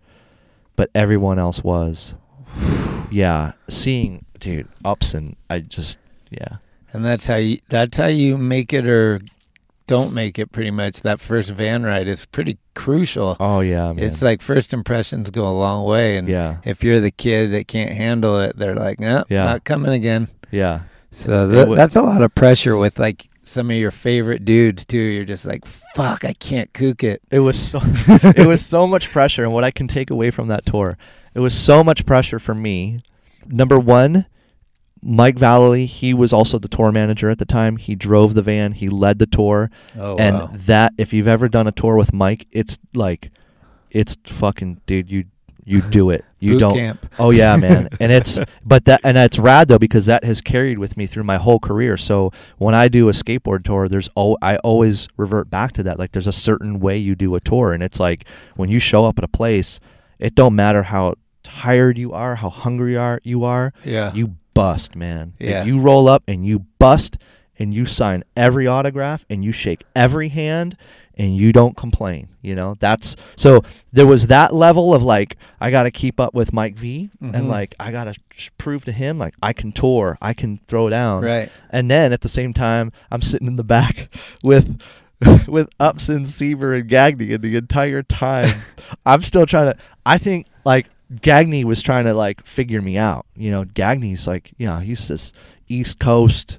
[0.76, 2.14] but everyone else was.
[3.10, 5.98] yeah, seeing dude ups and I just
[6.30, 6.56] yeah.
[6.92, 9.20] And that's how you that's how you make it or
[9.90, 11.00] don't make it pretty much.
[11.02, 13.36] That first van ride is pretty crucial.
[13.40, 14.04] Oh yeah, man.
[14.04, 17.66] It's like first impressions go a long way and yeah, if you're the kid that
[17.66, 19.44] can't handle it, they're like, "No, Yeah.
[19.44, 20.82] not coming again." yeah.
[21.10, 24.84] So th- wa- that's a lot of pressure with like some of your favorite dudes
[24.84, 24.98] too.
[25.00, 29.10] You're just like, "Fuck, I can't kook it." It was so it was so much
[29.10, 30.96] pressure and what I can take away from that tour.
[31.34, 33.02] It was so much pressure for me.
[33.46, 34.26] Number 1,
[35.02, 37.76] Mike Vallely, he was also the tour manager at the time.
[37.76, 39.70] He drove the van, he led the tour.
[39.98, 40.50] Oh and wow.
[40.52, 43.30] that if you've ever done a tour with Mike, it's like
[43.90, 45.24] it's fucking dude, you
[45.64, 46.24] you do it.
[46.38, 47.14] You Boot don't camp.
[47.18, 47.88] Oh yeah, man.
[48.00, 51.24] and it's but that and it's rad though because that has carried with me through
[51.24, 51.96] my whole career.
[51.96, 55.98] So when I do a skateboard tour, there's oh I always revert back to that.
[55.98, 58.24] Like there's a certain way you do a tour and it's like
[58.56, 59.80] when you show up at a place,
[60.18, 64.12] it don't matter how tired you are, how hungry you are you are, Yeah.
[64.12, 65.32] you bust, man.
[65.40, 65.64] Like, Yeah.
[65.64, 67.16] you roll up and you bust
[67.58, 70.76] and you sign every autograph and you shake every hand
[71.14, 72.74] and you don't complain, you know?
[72.78, 76.76] That's so there was that level of like I got to keep up with Mike
[76.76, 77.34] V Mhm.
[77.34, 78.14] and like I got to
[78.58, 81.22] prove to him like I can tour, I can throw down.
[81.22, 81.50] Right.
[81.70, 84.08] And then at the same time, I'm sitting in the back
[84.42, 84.78] with
[85.46, 88.62] with Upson, Seaver, and Gagney, and the entire time,
[89.04, 89.76] I'm still trying to.
[90.06, 93.26] I think like Gagney was trying to like figure me out.
[93.36, 95.32] You know, Gagney's like, you know, he's this
[95.68, 96.58] East Coast,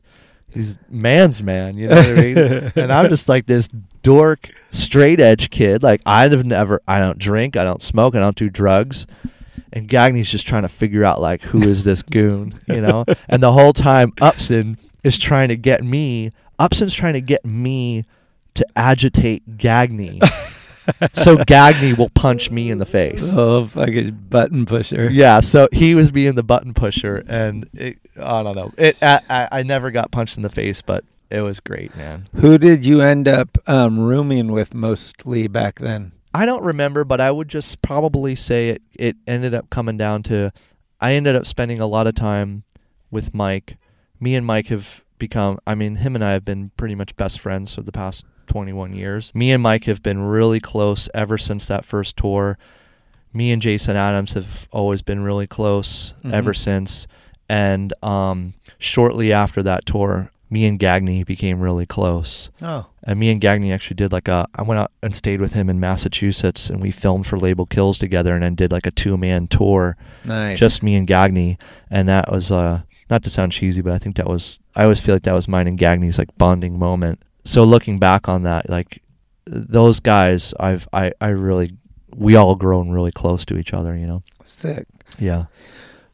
[0.49, 1.77] he's man's man.
[1.77, 2.37] You know what I mean?
[2.75, 3.67] and I'm just like this
[4.03, 5.83] dork, straight edge kid.
[5.83, 6.81] Like I'd have never.
[6.87, 7.55] I don't drink.
[7.55, 8.15] I don't smoke.
[8.15, 9.07] I don't do drugs
[9.73, 13.05] and Gagney's just trying to figure out like who is this goon, you know?
[13.29, 18.05] And the whole time Upson is trying to get me Upson's trying to get me
[18.53, 20.21] to agitate Gagney.
[21.13, 23.33] so Gagney will punch me in the face.
[23.35, 25.09] Oh, fucking button pusher.
[25.09, 28.73] Yeah, so he was being the button pusher and it, I don't know.
[28.77, 32.27] It I, I, I never got punched in the face, but it was great, man.
[32.35, 36.11] Who did you end up um, rooming with mostly back then?
[36.33, 38.81] I don't remember, but I would just probably say it.
[38.93, 40.51] It ended up coming down to,
[40.99, 42.63] I ended up spending a lot of time
[43.09, 43.77] with Mike.
[44.19, 45.59] Me and Mike have become.
[45.65, 48.93] I mean, him and I have been pretty much best friends for the past 21
[48.93, 49.33] years.
[49.33, 52.57] Me and Mike have been really close ever since that first tour.
[53.33, 56.33] Me and Jason Adams have always been really close Mhm.
[56.33, 57.07] ever since.
[57.47, 62.49] And um, shortly after that tour, me and Gagney became really close.
[62.61, 64.47] Oh, And me and Gagney actually did like a.
[64.53, 67.97] I went out and stayed with him in Massachusetts, and we filmed for Label Kills
[67.97, 70.59] together, and then did like a two man tour, nice.
[70.59, 71.57] just me and Gagney,
[71.89, 74.59] and that was uh not to sound cheesy, but I think that was.
[74.75, 77.21] I always feel like that was mine and Gagney's like bonding moment.
[77.43, 79.01] So looking back on that, like
[79.45, 81.77] those guys, I've I I really
[82.15, 84.23] we all grown really close to each other, you know.
[84.43, 84.87] sick.
[85.17, 85.45] Yeah.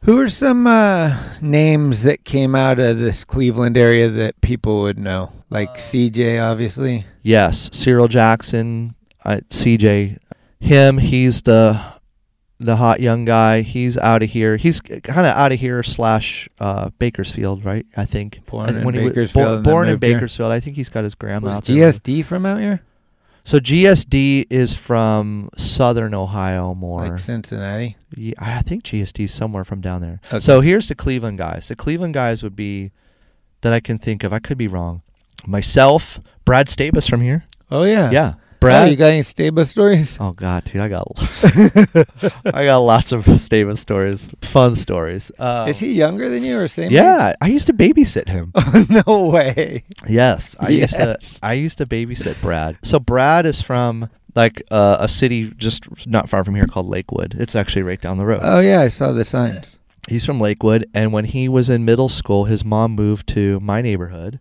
[0.02, 4.98] Who are some uh, names that came out of this Cleveland area that people would
[4.98, 5.32] know?
[5.50, 7.04] Like CJ, obviously.
[7.22, 10.18] Yes, Cyril Jackson, uh, CJ,
[10.60, 10.98] him.
[10.98, 11.80] He's the
[12.58, 13.62] the hot young guy.
[13.62, 14.56] He's out of here.
[14.56, 17.86] He's kind of out of here slash uh, Bakersfield, right?
[17.96, 18.44] I think.
[18.46, 20.14] Born I in Bakersfield bo- born in moved here.
[20.14, 20.50] Bakersfield.
[20.52, 21.48] I think he's got his grandma.
[21.48, 21.90] Was out there.
[21.92, 22.82] GSD from out here?
[23.44, 27.08] So GSD is from Southern Ohio more.
[27.08, 27.96] Like Cincinnati?
[28.14, 30.20] Yeah, I think GSD is somewhere from down there.
[30.26, 30.38] Okay.
[30.38, 31.68] So here's the Cleveland guys.
[31.68, 32.90] The Cleveland guys would be
[33.62, 34.32] that I can think of.
[34.34, 35.00] I could be wrong.
[35.46, 37.44] Myself, Brad Staba's from here.
[37.70, 38.10] Oh yeah.
[38.10, 38.34] Yeah.
[38.58, 38.90] Oh, Brad.
[38.90, 40.16] you got any stable stories?
[40.20, 41.06] Oh God, dude, I got,
[42.44, 45.30] I got lots of Stabus stories, fun stories.
[45.38, 46.86] Uh, Is he younger than you or same?
[46.86, 46.92] Age?
[46.92, 48.52] Yeah, I used to babysit him.
[49.06, 49.84] no way.
[50.08, 51.16] Yes, I used to.
[51.42, 52.78] I used to babysit Brad.
[52.82, 57.36] So Brad is from like uh, a city just not far from here called Lakewood.
[57.38, 58.40] It's actually right down the road.
[58.42, 59.78] Oh yeah, I saw the signs.
[60.08, 63.82] He's from Lakewood, and when he was in middle school, his mom moved to my
[63.82, 64.40] neighborhood.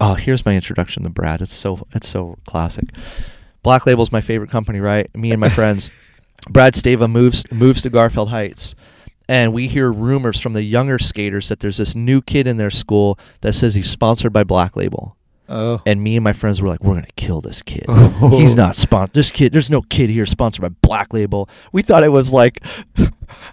[0.00, 1.40] Oh, here's my introduction to Brad.
[1.42, 2.90] It's so it's so classic.
[3.62, 5.14] Black Label's my favorite company, right?
[5.16, 5.90] Me and my friends.
[6.48, 8.74] Brad Staba moves moves to Garfield Heights,
[9.28, 12.70] and we hear rumors from the younger skaters that there's this new kid in their
[12.70, 15.16] school that says he's sponsored by Black Label.
[15.50, 15.80] Oh.
[15.86, 17.84] And me and my friends were like, "We're gonna kill this kid.
[18.20, 18.30] Oh.
[18.30, 19.14] He's not sponsored.
[19.14, 22.60] This kid, there's no kid here sponsored by Black Label." We thought it was like,
[22.98, 23.10] I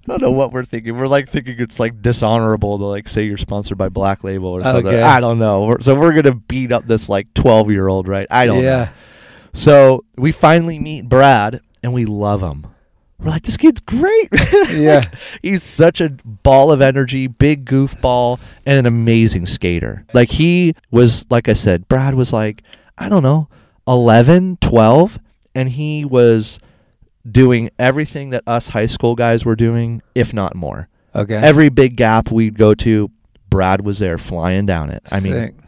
[0.07, 0.97] don't know what we're thinking.
[0.97, 4.61] We're like thinking it's like dishonorable to like say you're sponsored by Black Label or
[4.63, 4.87] something.
[4.87, 5.01] Okay.
[5.01, 5.65] I don't know.
[5.65, 8.27] We're- so we're gonna beat up this like 12 year old, right?
[8.29, 8.89] I don't know.
[9.55, 12.67] So we finally meet Brad, and we love him.
[13.19, 14.29] We're like, this kid's great.
[14.69, 15.09] Yeah.
[15.41, 20.05] He's such a ball of energy, big goofball, and an amazing skater.
[20.13, 22.63] Like, he was, like I said, Brad was like,
[22.97, 23.47] I don't know,
[23.87, 25.19] 11, 12,
[25.53, 26.59] and he was
[27.29, 30.89] doing everything that us high school guys were doing, if not more.
[31.15, 31.35] Okay.
[31.35, 33.09] Every big gap we'd go to,
[33.49, 35.03] Brad was there flying down it.
[35.11, 35.61] I mean.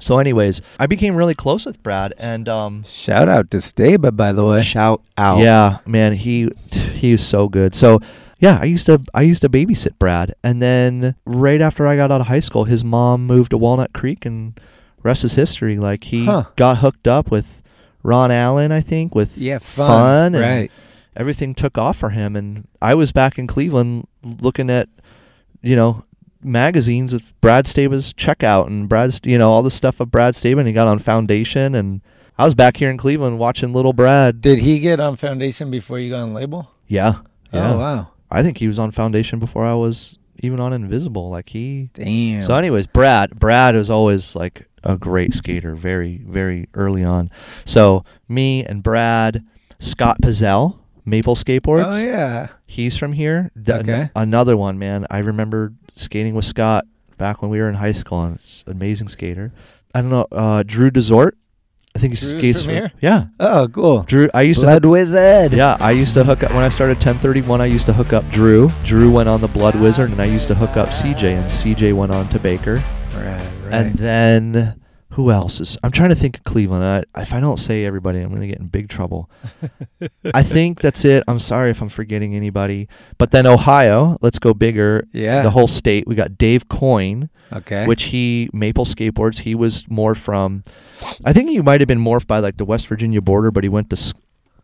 [0.00, 4.32] So, anyways, I became really close with Brad, and um, Shout out to Staba, by
[4.32, 4.62] the way.
[4.62, 5.38] Shout out.
[5.38, 7.74] yeah, man, he he's so good.
[7.74, 8.00] So
[8.38, 12.10] yeah, I used to I used to babysit Brad, and then right after I got
[12.10, 14.58] out of high school, his mom moved to Walnut Creek, and
[15.02, 15.78] rest is history.
[15.78, 16.44] Like he Huh.
[16.56, 17.62] got hooked up with
[18.02, 20.34] Ron Allen, I think, with Yeah, fun.
[20.34, 20.70] and Right.
[21.16, 22.36] everything took off for him.
[22.36, 24.88] And I was back in Cleveland looking at,
[25.62, 26.04] you know,
[26.44, 30.58] magazines with Brad Staba's checkout and Brad's, you know, all the stuff of Brad Staba.
[30.58, 32.00] And he got on Foundation, and
[32.38, 34.40] I was back here in Cleveland watching little Brad.
[34.40, 36.70] Did he get on Foundation before you got on label?
[36.86, 37.72] Yeah, oh, yeah.
[37.72, 38.08] Oh wow.
[38.30, 41.30] I think he was on Foundation before I was even on Invisible.
[41.30, 41.90] Like he.
[41.94, 42.42] Damn.
[42.42, 43.38] So, anyways, Brad.
[43.38, 47.30] Brad is always like a great skater, very, very early on.
[47.64, 49.44] So me and Brad,
[49.78, 51.94] Scott Pizzell, Maple Skateboards.
[51.94, 52.48] Oh yeah.
[52.66, 53.50] He's from here.
[53.54, 54.10] An- Okay.
[54.16, 55.06] another one, man.
[55.10, 56.86] I remember skating with Scott
[57.18, 59.52] back when we were in high school, and it's an amazing skater.
[59.94, 60.26] I don't know.
[60.32, 61.36] Uh, Drew Desort.
[61.96, 62.92] I think he Drew's skates from for- here?
[63.00, 63.26] Yeah.
[63.38, 64.02] Oh cool.
[64.02, 64.28] Drew.
[64.34, 64.66] I used to.
[64.66, 65.52] Blood Wizard.
[65.52, 67.60] Yeah, I used to hook up when I started 1031.
[67.60, 68.70] I used to hook up Drew.
[68.84, 71.94] Drew went on the Blood Wizard, and I used to hook up CJ, and CJ
[71.94, 72.82] went on to Baker.
[73.14, 73.24] Right.
[73.64, 73.72] Right.
[73.72, 74.80] And then
[75.14, 75.78] who else is?
[75.84, 76.84] I'm trying to think of Cleveland.
[76.84, 79.30] I, if I don't say everybody, I'm gonna get in big trouble.
[80.34, 81.22] I think that's it.
[81.28, 82.88] I'm sorry if I'm forgetting anybody.
[83.16, 85.06] But then Ohio, let's go bigger.
[85.12, 85.42] Yeah.
[85.42, 86.08] The whole state.
[86.08, 87.86] We got Dave Coyne, okay.
[87.86, 89.40] which he Maple Skateboards.
[89.40, 90.64] He was more from.
[91.24, 93.68] I think he might have been morphed by like the West Virginia border, but he
[93.68, 94.14] went to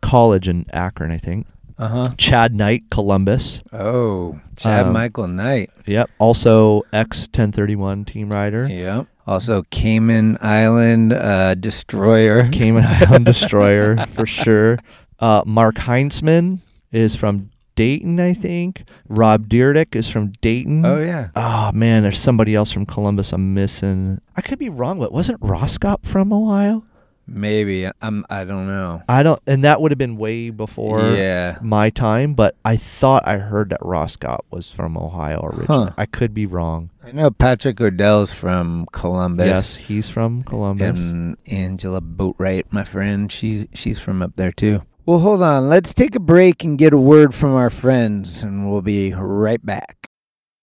[0.03, 1.47] college in Akron, I think.
[1.79, 2.11] Uh huh.
[2.19, 3.63] Chad Knight, Columbus.
[3.73, 5.71] Oh, Chad Um, Michael Knight.
[5.87, 6.11] Yep.
[6.19, 8.67] Also X 1031 team rider.
[8.67, 9.07] Yep.
[9.27, 12.49] Also Cayman Island uh, Destroyer.
[12.53, 14.79] Cayman Island Destroyer for sure.
[15.19, 16.61] Uh, Mark Heinzman
[16.93, 18.85] is from Dayton, I think.
[19.09, 20.85] Rob Dyrdek is from Dayton.
[20.85, 21.29] Oh yeah.
[21.37, 24.21] Oh man, there's somebody else from Columbus I'm missing.
[24.37, 26.85] I could be wrong, but wasn't Roskopp from Ohio?
[27.31, 28.25] Maybe I'm.
[28.29, 29.03] I don't know.
[29.09, 31.59] I don't, and that would have been way before Yeah.
[31.63, 32.35] my time.
[32.35, 35.87] But I thought I heard that Roskopp was from Ohio originally.
[35.87, 35.95] Huh.
[35.97, 36.91] I could be wrong.
[37.05, 39.47] I know Patrick O'Dell's from Columbus.
[39.47, 40.99] Yes, he's from Columbus.
[41.01, 44.83] And Angela Boatwright, my friend, she she's from up there too.
[45.07, 45.69] Well, hold on.
[45.69, 49.65] Let's take a break and get a word from our friends, and we'll be right
[49.65, 50.10] back.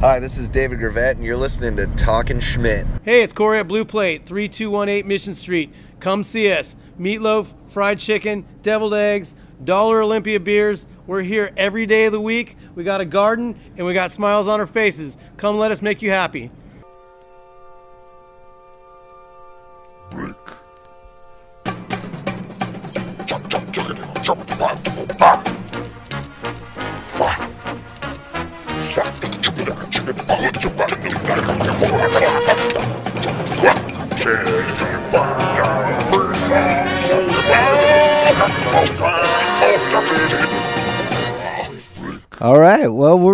[0.00, 2.86] Hi, this is David Gravette, and you're listening to Talking Schmidt.
[3.02, 5.74] Hey, it's Corey at Blue Plate, 3218 Mission Street.
[5.98, 6.76] Come see us.
[7.00, 9.34] Meatloaf, fried chicken, deviled eggs,
[9.64, 10.86] Dollar Olympia beers.
[11.08, 12.56] We're here every day of the week.
[12.76, 15.18] We got a garden and we got smiles on our faces.
[15.36, 16.52] Come let us make you happy.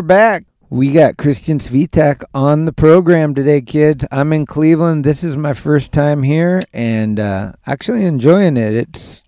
[0.07, 0.45] Back.
[0.69, 4.05] We got Christian Svitak on the program today, kids.
[4.13, 5.03] I'm in Cleveland.
[5.03, 8.75] This is my first time here and uh, actually enjoying it.
[8.75, 9.23] It's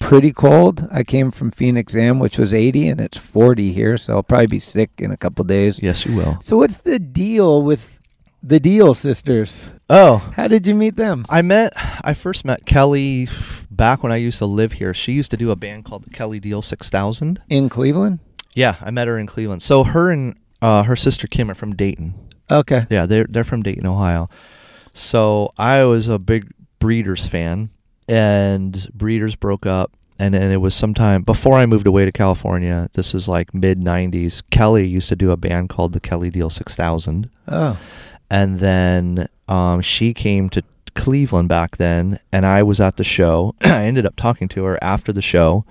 [0.00, 0.88] pretty cold.
[0.90, 4.46] I came from Phoenix Am, which was 80, and it's 40 here, so I'll probably
[4.46, 5.82] be sick in a couple days.
[5.82, 6.38] Yes, you will.
[6.40, 8.00] So, what's the deal with
[8.42, 9.68] the Deal sisters?
[9.90, 11.26] Oh, How did you meet them?
[11.28, 13.28] I met, I first met Kelley
[13.70, 14.94] back when I used to live here.
[14.94, 17.42] She used to do a band called the Kelley Deal 6000.
[17.50, 18.20] In Cleveland?
[18.54, 19.62] Yeah, I met her in Cleveland.
[19.62, 22.14] So her and uh, her sister Kim are from Dayton.
[22.50, 22.86] Okay.
[22.90, 24.28] Yeah, they're they're from Dayton, Ohio.
[24.94, 27.70] So I was a big Breeders fan,
[28.08, 32.90] and Breeders broke up, and and it was sometime before I moved away to California.
[32.92, 34.42] This was like mid '90s.
[34.50, 37.78] Kelley used to do a band called the Kelley Deal 6000, Oh.
[38.30, 40.62] and then um, she came to
[40.94, 43.54] Cleveland back then, and I was at the show.
[43.62, 45.64] I ended up talking to her after the show,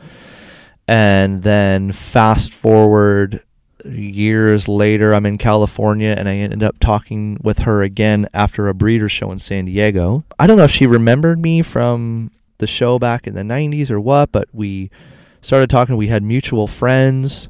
[0.91, 3.41] and then fast forward
[3.85, 8.73] years later, I'm in California, and I ended up talking with her again after a
[8.73, 10.25] breeder show in San Diego.
[10.37, 14.01] I don't know if she remembered me from the show back in the 90s or
[14.01, 14.91] what, but we
[15.41, 15.95] started talking.
[15.95, 17.47] We had mutual friends.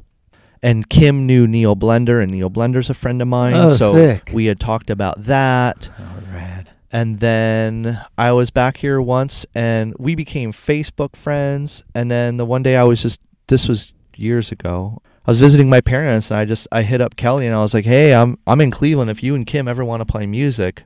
[0.62, 3.54] And Kim knew Neil Blender, and Neil Blender's a friend of mine.
[3.56, 4.30] Oh, so sick.
[4.32, 5.90] we had talked about that.
[5.98, 6.70] Oh, rad.
[6.92, 11.82] And then I was back here once and we became Facebook friends.
[11.96, 13.18] And then the one day I was just,
[13.52, 15.02] this was years ago.
[15.26, 17.74] I was visiting my parents and I just, I hit up Kelley and I was
[17.74, 19.10] like, hey, I'm, I'm in Cleveland.
[19.10, 20.84] If you and Kim ever want to play music,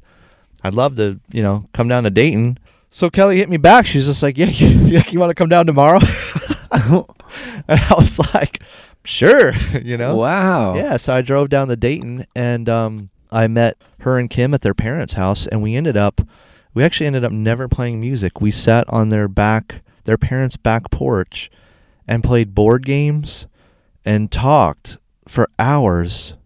[0.63, 2.59] I'd love to, you know, come down to Dayton.
[2.91, 3.87] So Kelley hit me back.
[3.87, 6.01] She's just like, yeah, you, yeah, you want to come down tomorrow?
[6.73, 8.61] and I was like,
[9.05, 10.17] sure, you know?
[10.17, 10.75] Wow.
[10.75, 14.63] Yeah, so I drove down to Dayton and um, I met her and Kim at
[14.63, 16.21] their parents' house, and we ended up,
[16.75, 18.41] we actually ended up never playing music.
[18.41, 21.51] We sat on their back, their parents' back porch,
[22.09, 23.47] and played board games,
[24.05, 24.99] and talked
[25.29, 26.37] for hours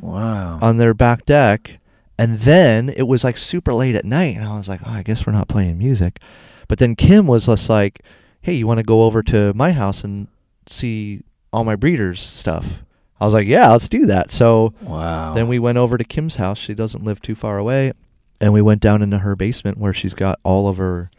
[0.00, 0.58] Wow.
[0.60, 1.78] on their back deck.
[2.18, 5.02] And then it was like super late at night, and I was like, oh, I
[5.02, 6.20] guess we're not playing music.
[6.68, 8.02] But then Kim was just like,
[8.40, 10.28] hey, you want to go over to my house and
[10.66, 12.82] see all my breeders' stuff?
[13.20, 14.30] I was like, yeah, let's do that.
[14.30, 15.34] So Wow.
[15.34, 16.58] then we went over to Kim's house.
[16.58, 17.92] She doesn't live too far away.
[18.40, 21.10] And we went down into her basement where she's got all of her,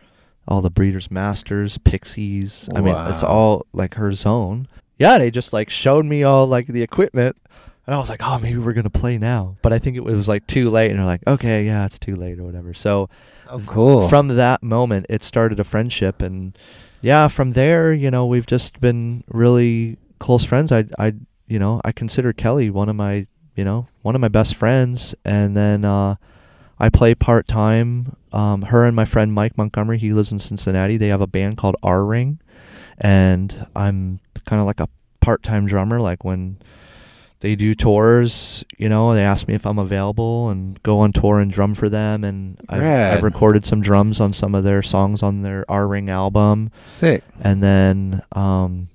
[0.47, 2.69] all the breeders' masters, pixies.
[2.75, 3.29] I mean, it's Wow.
[3.29, 4.67] all like her zone.
[4.99, 7.35] Yeah, they just like showed me all like the equipment.
[7.87, 9.57] And I was like, oh, maybe we're going to play now.
[9.61, 10.89] But I think it was like too late.
[10.89, 12.73] And they're like, okay, yeah, it's too late or whatever.
[12.73, 13.09] So
[13.47, 14.07] Oh, cool.
[14.09, 16.19] from that moment, it started a friendship.
[16.21, 16.57] And
[17.01, 20.71] yeah, from there, you know, we've just been really close friends.
[20.71, 21.13] I, I,
[21.47, 25.13] you know, I consider Kelley one of my, you know, one of my best friends.
[25.23, 26.15] And then uh,
[26.79, 28.15] I play part time.
[28.35, 30.97] Um, her and my friend Mike Montgomery, he lives in Cincinnati.
[30.97, 32.39] They have a band called R Ring,
[32.97, 34.89] and I'm kind of like a
[35.21, 36.01] part time drummer.
[36.01, 36.57] Like when
[37.39, 41.39] they do tours, you know, they ask me if I'm available and go on tour
[41.39, 42.23] and drum for them.
[42.23, 42.81] And I've,
[43.17, 46.71] I've recorded some drums on some of their songs on their R Ring album.
[46.83, 47.23] Sick.
[47.41, 48.89] And then um,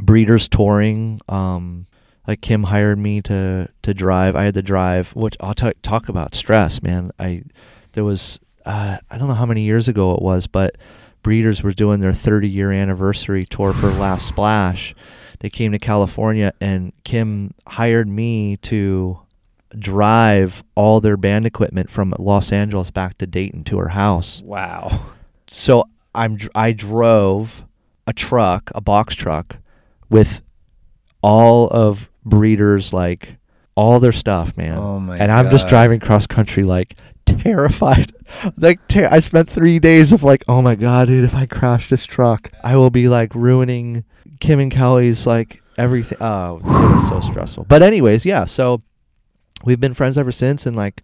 [0.00, 1.20] Breeders touring.
[1.28, 1.86] Um,
[2.26, 4.36] like Kim hired me to to drive.
[4.36, 7.12] I had to drive, which I'll t- talk about stress, man.
[7.18, 7.44] I
[7.92, 10.76] there was uh, I don't know how many years ago it was, but
[11.22, 14.94] Breeders were doing their 30 year anniversary tour for Last Splash.
[15.40, 19.20] They came to California, and Kim hired me to
[19.78, 24.42] drive all their band equipment from Los Angeles back to Dayton to her house.
[24.42, 25.06] Wow.
[25.48, 27.64] So I'm I drove
[28.06, 29.58] a truck, a box truck,
[30.08, 30.42] with
[31.22, 33.36] all of Breeders like
[33.74, 34.78] all their stuff, man.
[34.78, 36.96] Oh my and I'm just driving cross country like
[37.26, 38.12] terrified.
[38.56, 41.88] like ter- I spent 3 days of like, "Oh my god, dude, if I crash
[41.88, 44.04] this truck, I will be like ruining
[44.40, 47.64] Kim and Kelley's like everything." Oh, it was so stressful.
[47.68, 48.82] But anyways, yeah, so
[49.64, 51.02] we've been friends ever since and like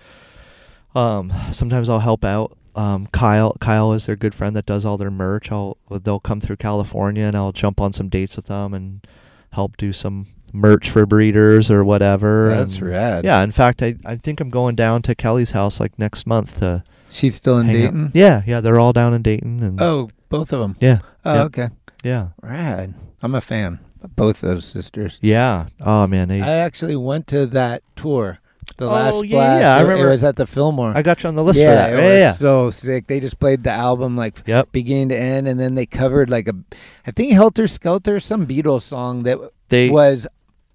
[0.95, 4.97] um sometimes I'll help out um Kyle Kyle is their good friend that does all
[4.99, 5.51] their merch.
[5.51, 9.07] I'll they'll come through California and I'll jump on some dates with them and
[9.53, 12.51] help do some merch for breeders or whatever.
[12.51, 13.25] That's and- rad.
[13.25, 16.59] Yeah, in fact I I think I'm going down to Kelley's house like next month
[16.61, 17.81] to She's still in hang out.
[17.81, 18.11] Dayton?
[18.15, 20.77] Yeah, yeah, they're all down in Dayton and Oh, both of them.
[20.81, 20.99] Yeah.
[21.25, 21.47] Oh, Yep.
[21.47, 21.69] okay.
[22.05, 22.29] Yeah.
[22.43, 22.95] Rad.
[23.23, 23.79] I'm a fan
[24.17, 25.19] both those sisters.
[25.23, 25.67] Yeah.
[25.81, 28.39] Oh man, they I actually went to that tour.
[28.79, 29.61] The Oh, last yeah, splash.
[29.61, 30.93] yeah, I remember- It was at the Fillmore.
[30.97, 31.91] I got you on the list yeah, for that.
[31.93, 32.33] It Yeah, was yeah.
[32.33, 33.07] so sick.
[33.07, 34.73] They just played the album like Yep.
[34.73, 36.55] beginning to end, and then they covered like a,
[37.07, 39.39] I think Helter Skelter, some Beatles song that
[39.69, 40.27] They- was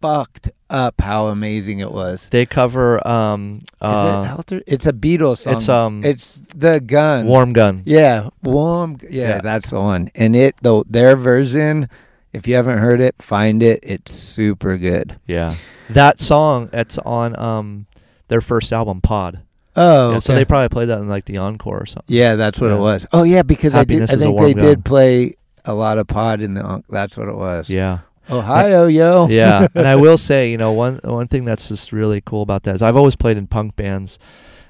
[0.01, 2.29] fucked up how amazing it was.
[2.29, 4.61] They cover um Is uh it Helter?
[4.67, 5.53] It's a Beatles song.
[5.53, 7.25] it's, um, it's the gun.
[7.25, 7.83] Warm Gun.
[7.85, 8.97] Yeah, warm.
[9.09, 9.41] Yeah, Yeah.
[9.41, 10.11] that's the one.
[10.15, 11.89] And it though their version,
[12.33, 13.79] if you haven't heard it, find it.
[13.83, 15.19] It's super good.
[15.25, 15.55] Yeah.
[15.89, 17.87] That song it's on um
[18.27, 19.41] their first album Pod.
[19.79, 22.03] Oh, Yeah, so they probably played that in like the encore or something.
[22.15, 22.77] Yeah, that's what Yeah.
[22.77, 23.05] it was.
[23.13, 24.21] Oh yeah, because Happiness I did.
[24.21, 24.65] is I think they gun.
[24.65, 25.35] did play
[25.65, 26.83] a lot of pod in the.
[26.89, 27.69] That's what it was.
[27.69, 27.99] Yeah.
[28.29, 29.27] Ohio, yo.
[29.27, 32.63] yeah, and I will say, you know, one one thing that's just really cool about
[32.63, 34.19] that is I've always played in punk bands,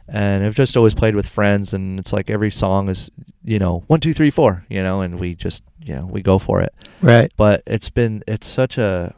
[0.07, 3.09] and I've just always played with friends, and it's like every song is,
[3.43, 6.37] you know, one, two, three, four, you know, and we just, you know, we go
[6.39, 6.73] for it.
[7.01, 7.31] Right.
[7.37, 9.13] But it's been, it's such a,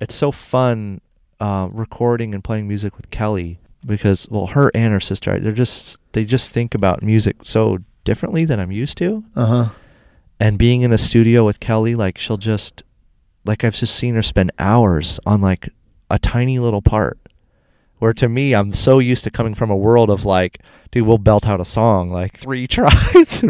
[0.00, 1.00] it's so fun,
[1.40, 5.98] uh, recording and playing music with Kelley because, well, her and her sister, they're just,
[6.12, 9.68] they just think about music so differently than I'm used to Uh huh.
[10.40, 12.82] and being in a studio with Kelley, like she'll just,
[13.46, 15.68] like I've just seen her spend hours on like
[16.10, 17.18] a tiny little part.
[17.98, 21.16] Where to me, I'm so used to coming from a world of like, dude, we'll
[21.16, 23.40] belt out a song like three tries.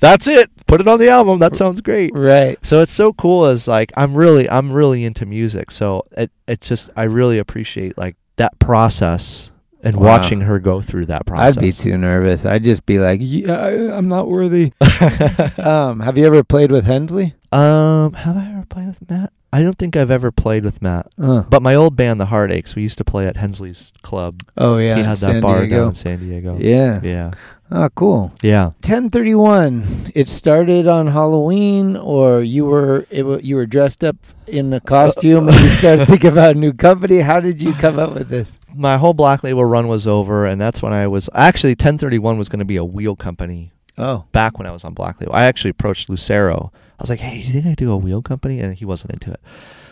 [0.00, 0.50] That's it.
[0.66, 1.38] Put it on the album.
[1.38, 2.10] That sounds great.
[2.12, 2.58] Right.
[2.66, 5.70] So it's so cool Is like I'm really I'm really into music.
[5.70, 9.52] So it it's just I really appreciate like that process
[9.84, 10.06] and Wow.
[10.06, 11.56] watching her go through that process.
[11.56, 12.44] I'd be too nervous.
[12.44, 14.72] I'd just be like, yeah, I- I'm not worthy.
[15.58, 17.34] um, have you ever played with Hensley?
[17.52, 19.32] Um, have I ever played with Matt?
[19.54, 21.12] I don't think I've ever played with Matt.
[21.20, 21.42] Uh.
[21.42, 24.40] But my old band, the Heartaches, we used to play at Hensley's club.
[24.56, 25.76] Oh yeah, he had that San bar Diego.
[25.76, 26.56] down in San Diego.
[26.58, 27.00] Yeah.
[27.02, 27.32] yeah,
[27.70, 28.32] Oh, cool.
[28.42, 28.70] yeah.
[29.16, 30.12] 1031.
[30.14, 34.80] It started on Halloween, or you were it, wa- you were dressed up in a
[34.80, 37.20] costume and you started thinking about a new company.
[37.20, 38.58] How did you come up with this?
[38.74, 42.48] My whole Black Label run was over, and that's when I was actually 1031 was
[42.48, 43.72] going to be a wheel company.
[43.98, 44.24] Oh.
[44.32, 46.72] back when I was on Black Label, I actually approached Lucero.
[47.02, 48.84] I was like, "Hey, do you think I could do a wheel company?" And he
[48.84, 49.40] wasn't into it.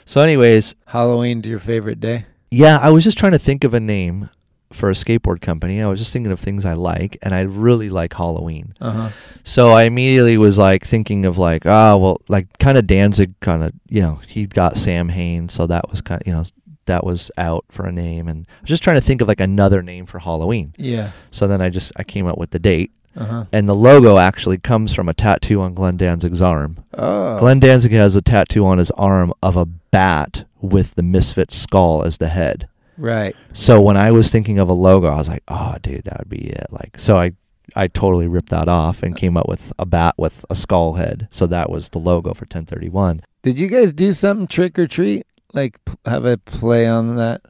[0.05, 2.27] So, anyways, Halloween's your favorite day?
[2.53, 4.31] Yeah, I was just trying to think of a name
[4.73, 5.83] for a skateboard company.
[5.83, 8.75] I was just thinking of things I like, and I really like Halloween.
[8.81, 9.11] Uh-huh.
[9.43, 13.65] So I immediately was like thinking of like, oh well, like kind of Danzig, kind
[13.65, 16.45] of you know, he got Samhain, so that was kind of you know
[16.87, 19.41] that was out for a name, and I was just trying to think of like
[19.41, 20.75] another name for Halloween.
[20.77, 21.11] Yeah.
[21.33, 22.93] So then I just I came up with the date.
[23.17, 23.45] Uh-huh.
[23.53, 26.85] And the logo actually comes from a tattoo on Glenn Danzig's arm.
[26.95, 27.39] Oh.
[27.39, 32.05] Glenn Danzig has a tattoo on his arm of a bat with the misfit skull
[32.05, 32.69] as the head.
[32.97, 33.35] Right.
[33.53, 36.29] So when I was thinking of a logo, I was like, "Oh, dude, that would
[36.29, 37.33] be it." Like, so I,
[37.75, 41.27] I totally ripped that off and came up with a bat with a skull head.
[41.31, 43.23] So that was the logo for 1031.
[43.43, 45.27] Did you guys do something trick or treat?
[45.55, 47.41] Like p- have a play on that?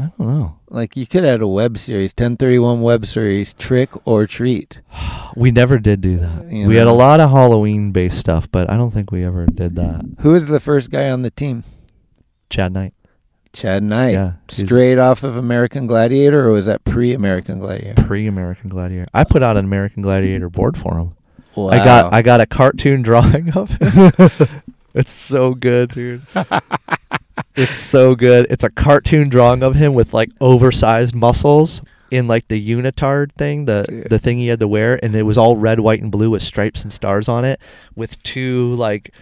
[0.00, 0.58] I don't know.
[0.68, 4.80] Like you could add a web series, 1031 web series, trick or treat.
[5.36, 6.50] We never did do that.
[6.50, 9.46] You we had a lot of Halloween based stuff, but I don't think we ever
[9.46, 10.04] did that.
[10.20, 11.64] Who was the first guy on the team?
[12.48, 12.94] Chad Knight.
[13.52, 14.12] Chad Knight.
[14.12, 18.02] Yeah, Straight off of American Gladiator, or was that pre-American Gladiator?
[18.04, 19.08] Pre American Gladiator.
[19.12, 21.16] I put out an American Gladiator board for him.
[21.56, 21.68] Wow.
[21.68, 24.12] I got I got a cartoon drawing of him.
[24.94, 26.22] it's so good, dude.
[27.56, 28.46] it's so good.
[28.50, 33.66] It's a cartoon drawing of him with like oversized muscles in like the unitard thing,
[33.66, 36.30] the the thing he had to wear, and it was all red, white, and blue
[36.30, 37.60] with stripes and stars on it,
[37.94, 39.12] with two like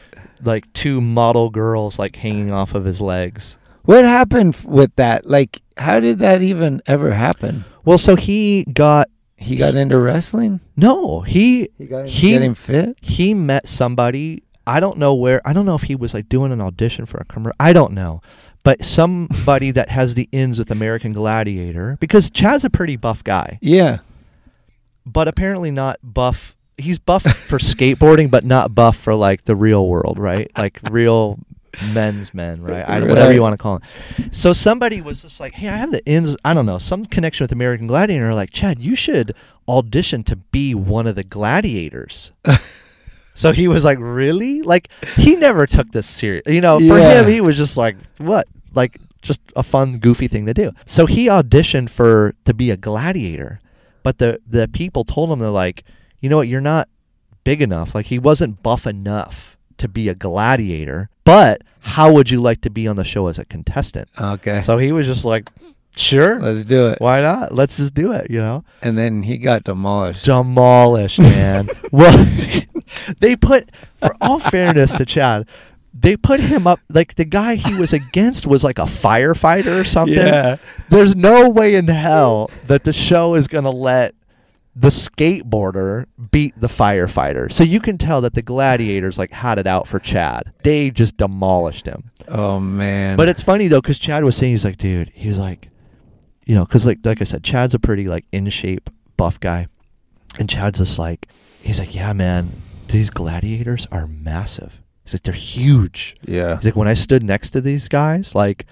[0.43, 3.59] like two model girls like hanging off of his legs.
[3.83, 5.27] What happened with that?
[5.27, 7.65] Like, how did that even ever happen?
[7.85, 10.61] Well, so he got He got into wrestling.
[10.77, 12.99] No, he He got he getting fit.
[13.01, 14.43] He met somebody.
[14.69, 15.41] I don't know where.
[15.47, 17.57] I don't know if he was like doing an audition for a commercial.
[17.59, 18.21] I don't know,
[18.63, 23.59] but somebody that has the ins with American Gladiator because Chad's a pretty buff guy,
[23.63, 23.99] Yeah.
[25.07, 26.55] but apparently not buff.
[26.77, 30.51] He's buff for skateboarding, but not buff for like the real world, right?
[30.57, 31.39] Like real
[31.93, 32.89] men's men, right?
[32.89, 33.89] I, whatever you want to call them.
[34.33, 36.37] So somebody was just like, "Hey, I have the ins.
[36.45, 39.35] I don't know, some connection with American Gladiator." Like, Chad, you should
[39.69, 42.31] audition to be one of the gladiators.
[43.39, 46.43] so he was like, "Really?" Like he never took this serious.
[46.47, 47.21] You know, for Yeah.
[47.23, 50.73] him, he was just like, "What?" Like just a fun, goofy thing to do.
[50.87, 53.61] So he auditioned for to be a gladiator,
[54.03, 55.85] but the the people told him they're like,
[56.21, 56.49] "You know what?
[56.49, 56.89] You're not
[57.45, 57.95] big enough.
[57.95, 61.09] Like he wasn't buff enough to be a gladiator.
[61.25, 64.63] But how would you like to be on the show as a contestant?" Okay.
[64.63, 65.49] So he was just like,
[65.97, 67.01] "Sure, Let's do it.
[67.01, 67.55] why not?
[67.55, 70.25] Let's just do it." You know, And then he got demolished.
[70.25, 71.69] demolished, man.
[71.93, 72.17] well,
[73.21, 73.71] they put,
[74.01, 75.49] for all fairness to Chad,
[75.95, 79.85] they put him up like the guy he was against was like a firefighter or
[79.85, 80.17] something.
[80.17, 80.57] Yeah.
[80.91, 84.15] There's no way in hell that the show is gonna let
[84.77, 87.51] the skateboarder beat the firefighter.
[87.51, 90.53] So you can tell that the gladiators like had it out for Chad.
[90.63, 92.13] They just demolished him.
[92.29, 93.17] Oh man.
[93.17, 95.69] But it's funny though, because Chad was saying he's like, dude, he was like,
[96.47, 99.67] you know, because like like I said, Chad's a pretty like in shape buff guy,
[100.39, 101.27] and Chad's just like,
[101.61, 102.51] he's like, yeah, man,
[102.89, 104.83] these gladiators are massive.
[105.05, 106.17] He's like, they're huge.
[106.27, 106.57] Yeah.
[106.57, 108.67] He's like, when I stood next to these guys, like.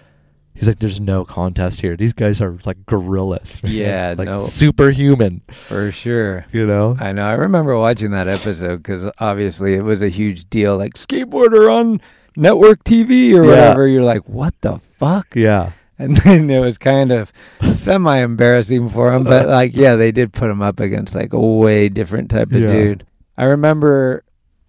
[0.58, 1.98] He's like, there's no contest here.
[1.98, 3.60] These guys are like gorillas.
[3.62, 4.38] Yeah, like no.
[4.38, 5.42] superhuman.
[5.68, 6.46] For sure.
[6.50, 6.96] You know?
[6.98, 7.26] I know.
[7.26, 10.78] I remember watching that episode because obviously it was a huge deal.
[10.78, 12.00] Like skateboarder on
[12.38, 13.50] network TV or Yeah.
[13.50, 13.86] whatever.
[13.86, 15.36] You're like, what the fuck?
[15.36, 15.72] Yeah.
[15.98, 17.34] And then it was kind of
[17.74, 19.24] semi embarrassing for him.
[19.24, 22.62] But like, yeah, they did put him up against like a way different type of
[22.62, 22.66] Yeah.
[22.72, 23.06] dude.
[23.36, 24.24] I remember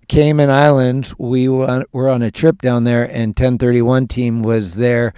[0.07, 1.13] Cayman Islands.
[1.17, 5.13] We were on a trip down there, and 1031 team was there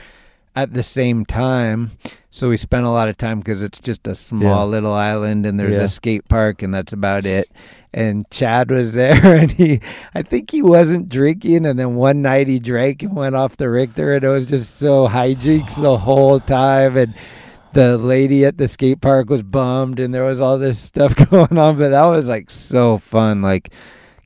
[0.55, 1.91] at the same time.
[2.31, 4.63] So we spent a lot of time because it's just a small Yeah.
[4.63, 5.81] little island, and there's Yeah.
[5.83, 7.49] a skate park, and that's about it.
[7.91, 9.79] And Chad was there, and he,
[10.13, 13.69] I think he wasn't drinking, and then one night he drank and went off the
[13.69, 17.13] Richter, and it was just so hijinks the whole time, and
[17.73, 21.57] the lady at the skate park was bummed, and there was all this stuff going
[21.57, 23.69] on, but that was like so fun, like.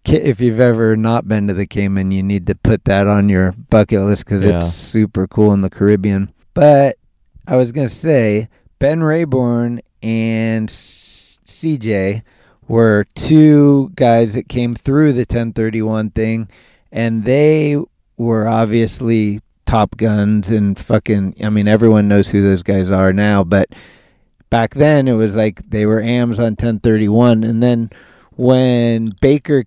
[0.05, 3.53] If you've ever not been to the Cayman, you need to put that on your
[3.53, 4.57] bucket list because Yeah.
[4.57, 6.29] it's super cool in the Caribbean.
[6.53, 6.97] But
[7.47, 12.21] I was gonna say Ben Raybourn and CJ
[12.67, 16.49] were two guys that came through the 1031 thing,
[16.91, 17.77] and they
[18.17, 21.35] were obviously top guns and fucking.
[21.43, 23.69] I mean, everyone knows who those guys are now, but
[24.49, 27.89] back then it was like they were AMs on 1031, and then
[28.35, 29.63] when Baker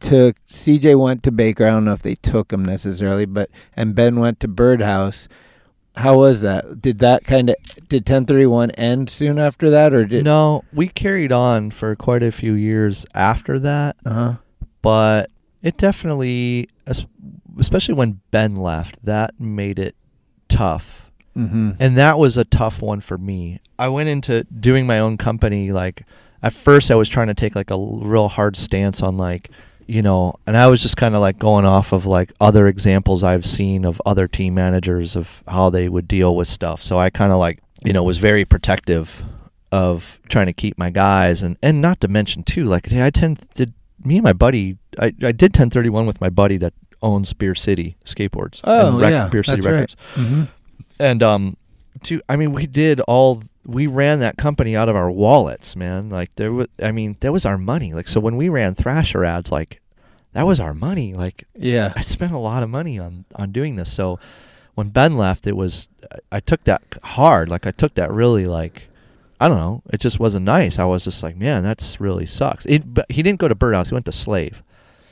[0.00, 3.94] took CJ went to Baker, I don't know if they took him necessarily, but and
[3.94, 5.28] Ben went to Birdhouse
[5.96, 6.80] how was that?
[6.80, 7.56] Did that kind of
[7.88, 12.32] did 1031 end soon after that, or did No, we carried on for quite a
[12.32, 13.96] few years after that.
[14.04, 14.34] Uh-huh.
[14.82, 15.30] But
[15.62, 16.68] it definitely,
[17.58, 19.94] especially when Ben left, that made it
[20.48, 21.10] tough.
[21.36, 21.76] Mhm.
[21.78, 23.60] And that was a tough one for me.
[23.78, 25.72] I went into doing my own company.
[25.72, 26.04] Like,
[26.42, 29.50] at first, I was trying to take like a real hard stance on like,
[29.86, 33.22] you know, and I was just kind of like going off of like other examples
[33.24, 36.82] I've seen of other team managers of how they would deal with stuff.
[36.82, 39.24] So I kind of like, you know, was very protective
[39.72, 43.10] of trying to keep my guys and and not to mention too like hey, I
[43.10, 43.72] tend did
[44.04, 47.96] me and my buddy I, I did 1031 with my buddy that owns Beer City
[48.04, 49.72] skateboards Oh, and Rec- yeah, Beer City that's right.
[49.72, 50.48] Records Mhm.
[50.98, 51.56] and um
[52.02, 56.08] to I mean we did all we ran that company out of our wallets man
[56.10, 59.24] like there was I mean that was our money like so when we ran Thrasher
[59.24, 59.80] ads like
[60.32, 61.92] that was our money like Yeah.
[61.96, 64.18] I spent a lot of money on on doing this so
[64.74, 68.46] when Ben left it was I- I took that hard like I took that really
[68.46, 68.88] like
[69.42, 69.82] I don't know.
[69.90, 70.78] It just wasn't nice.
[70.78, 72.66] I was just like, man, that's really sucks.
[72.66, 73.88] It, but he didn't go to Birdhouse.
[73.88, 74.62] He went to Slave.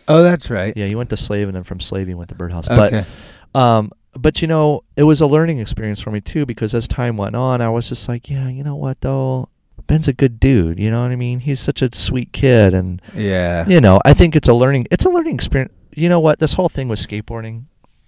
[0.08, 0.72] Oh, that's right.
[0.76, 2.68] Yeah, he went to Slave, and then from Slave he went to Birdhouse.
[2.70, 3.04] Okay.
[3.52, 6.88] But, um, but you know, it was a learning experience for me too because as
[6.88, 9.48] time went on, I was just like, yeah, you know what though,
[9.86, 10.78] Ben's a good dude.
[10.78, 11.40] You know what I mean?
[11.40, 13.64] He's such a sweet kid, and Yeah.
[13.68, 14.86] you know, I think it's a learning.
[14.90, 15.72] It's a learning experience.
[15.94, 16.38] You know what?
[16.38, 17.64] This whole thing with skateboarding.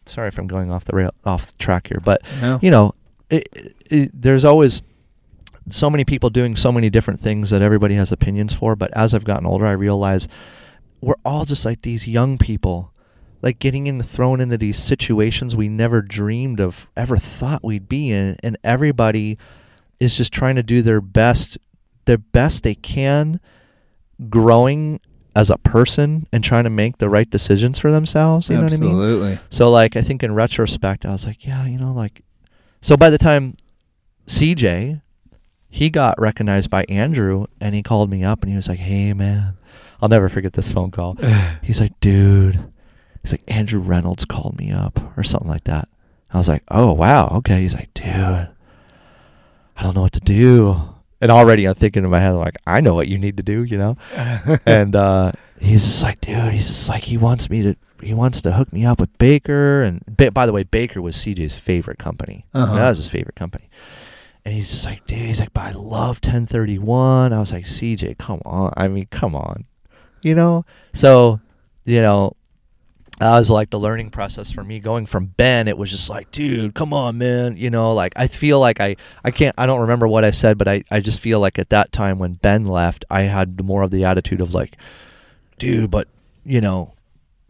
[0.07, 2.59] Sorry if I'm going off the rail, off the track here, but No.
[2.63, 2.95] you know,
[3.31, 3.47] it,
[3.91, 4.83] it, there's always
[5.69, 8.75] so many people doing so many different things that everybody has opinions for.
[8.75, 10.27] But as I've gotten older, I realize
[11.01, 12.93] we're all just like these young people,
[13.43, 18.11] like getting in thrown into these situations we never dreamed of, ever thought we'd be
[18.11, 19.39] in, and everybody
[19.99, 21.59] is just trying to do their best,
[22.05, 23.41] their best they can,
[24.29, 25.01] growing
[25.35, 28.49] as a person and trying to make the right decisions for themselves.
[28.49, 28.91] You know what I mean?
[28.91, 29.39] Absolutely.
[29.49, 32.23] So like I think in retrospect I was like, yeah, you know, like
[32.83, 33.55] so by the time
[34.27, 35.01] CJ
[35.73, 39.13] he got recognized by Andrew and he called me up and he was like, Hey
[39.13, 39.57] man
[40.01, 41.17] I'll never forget this phone call.
[41.63, 42.71] He's like, dude
[43.23, 45.89] he's like, Andrew Reynolds called me up or something like that.
[46.33, 47.61] I was like, Oh wow, okay.
[47.63, 50.81] He's like, dude, I don't know what to do.
[51.21, 53.65] And already I'm thinking in my head like, I know what you need to do,
[53.65, 53.97] you know?
[54.67, 58.41] and uh he's just like, dude, he's just like he wants me to he wants
[58.43, 61.99] to hook me up with Baker and ba- by the way, Baker was CJ's favorite
[61.99, 62.47] company.
[62.55, 62.77] Uh-huh.
[62.77, 63.69] That was his favorite company.
[64.43, 67.35] And he's just like, dude, he's like, but I love 1031.
[67.35, 68.73] I was like, CJ, come on.
[68.75, 69.67] I mean, come on.
[70.23, 70.65] You know?
[70.93, 71.41] So,
[71.85, 72.37] you know,
[73.19, 75.69] that was like the learning process for me going from Ben.
[75.69, 77.57] It was just like, dude, come on, man.
[77.57, 80.57] You know, like I feel like I, I can't, I don't remember what I said,
[80.57, 83.83] but I, I just feel like at that time when Ben left, I had more
[83.83, 84.77] of the attitude of like,
[85.59, 86.09] dude, but
[86.45, 86.95] you know,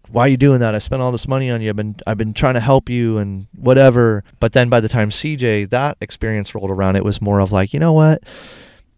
[0.09, 0.75] why are you doing that?
[0.75, 1.71] I spent all this money on you.
[1.71, 4.25] I've been I've been trying to help you and whatever.
[4.41, 7.73] But then by the time CJ that experience rolled around, it was more of like,
[7.73, 8.25] you know what?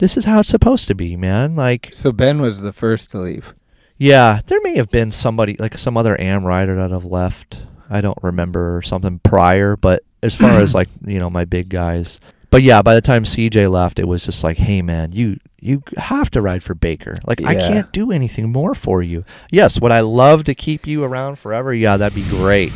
[0.03, 1.55] this is how it's supposed to be, man.
[1.55, 3.55] Like, So Ben was the first to leave.
[4.03, 7.63] Yeah, there may have been somebody like some other am rider that have left.
[7.89, 12.19] I don't remember something prior, but as far as like you know my big guys,
[12.51, 15.85] but yeah, by the time CJ left, it was just like, hey man, you you
[15.97, 17.15] have to ride for Baker.
[17.27, 19.25] Like I can't do anything more for you.
[19.53, 21.73] Yes, would I love to keep you around forever?
[21.73, 22.73] Yeah, that'd be great.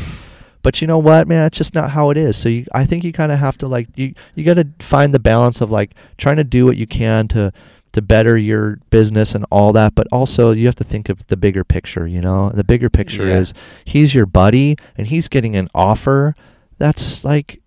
[0.62, 1.46] But you know what, man?
[1.46, 2.36] It's just not how it is.
[2.36, 5.12] So you, I think you kind of have to like you you got to find
[5.12, 7.52] the balance of like trying to do what you can to
[7.96, 11.36] to better your business and all that, but also you have to think of the
[11.36, 12.50] bigger picture, you know?
[12.50, 13.38] The bigger picture Yeah.
[13.38, 13.52] is
[13.84, 16.34] he's your buddy and he's getting an offer
[16.78, 17.60] that's like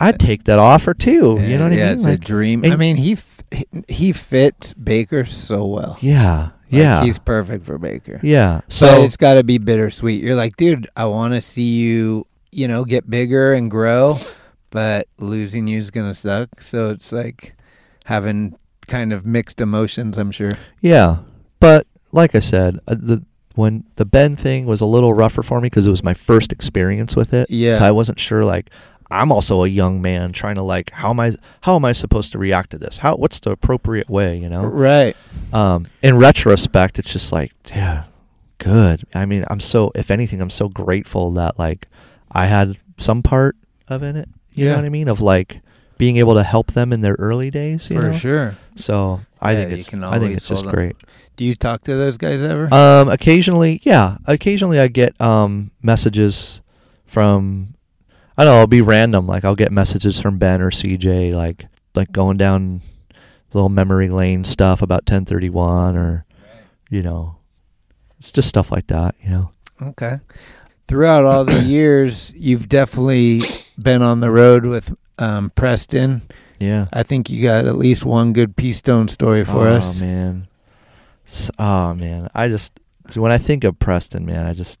[0.00, 1.38] I'd take that offer too.
[1.40, 1.94] you know what yeah, I mean?
[1.94, 2.64] it's Like, a dream.
[2.64, 3.42] I mean, he f-
[3.88, 5.96] he fits Baker so well.
[6.00, 6.42] Yeah.
[6.42, 7.04] Like, Yeah.
[7.04, 8.18] he's perfect for Baker.
[8.22, 8.62] Yeah.
[8.68, 10.22] So So it's got to be bittersweet.
[10.22, 14.18] You're like, dude, I want to see you, you know, get bigger and grow,
[14.70, 16.60] but losing you is gonna suck.
[16.60, 17.54] So it's like
[18.06, 20.16] having kind of mixed emotions.
[20.18, 20.52] I'm sure.
[20.80, 21.18] Yeah,
[21.60, 23.24] but like I said, uh, the
[23.54, 26.52] when the Ben thing was a little rougher for me because it was my first
[26.52, 27.48] experience with it.
[27.50, 27.76] Yeah.
[27.78, 28.44] so I wasn't sure.
[28.44, 28.70] Like,
[29.10, 31.34] I'm also a young man trying to like, how am I?
[31.60, 32.98] How am I supposed to react to this?
[32.98, 33.14] How?
[33.16, 34.36] What's the appropriate way?
[34.36, 34.64] You know?
[34.64, 35.16] Right.
[35.52, 38.04] Um, in retrospect, it's just like, yeah,
[38.58, 39.04] good.
[39.14, 39.92] I mean, I'm so.
[39.94, 41.86] If anything, I'm so grateful that like
[42.32, 43.56] I had some part
[43.88, 44.28] of in it.
[44.54, 44.70] You Yeah.
[44.72, 45.08] know what I mean?
[45.08, 45.60] Of like
[46.04, 47.88] being able to help them in their early days.
[47.88, 48.12] You For know?
[48.12, 48.56] sure.
[48.76, 49.94] So I Yeah, think it's.
[49.94, 50.96] I think it's just great.
[51.36, 52.68] Do you talk to those guys ever?
[52.74, 54.18] Um, occasionally, yeah.
[54.26, 56.60] Occasionally, I get um messages
[57.06, 57.74] from
[58.36, 58.56] I don't know.
[58.58, 59.26] It'll be random.
[59.26, 62.82] Like I'll get messages from Ben or CJ, like like going down
[63.54, 66.26] little memory lane stuff about 1031, or
[66.90, 67.36] you know,
[68.18, 69.14] it's just stuff like that.
[69.22, 69.50] You know.
[69.80, 70.18] Okay.
[70.86, 73.40] Throughout all the years, you've definitely
[73.80, 76.22] been on the road with um, Preston.
[76.58, 76.86] Yeah.
[76.92, 80.00] I think you got at least one good P-Stone story for oh, us.
[80.00, 80.48] Oh man.
[81.58, 82.78] Oh man, I just
[83.14, 84.78] when I think of Preston, man, I just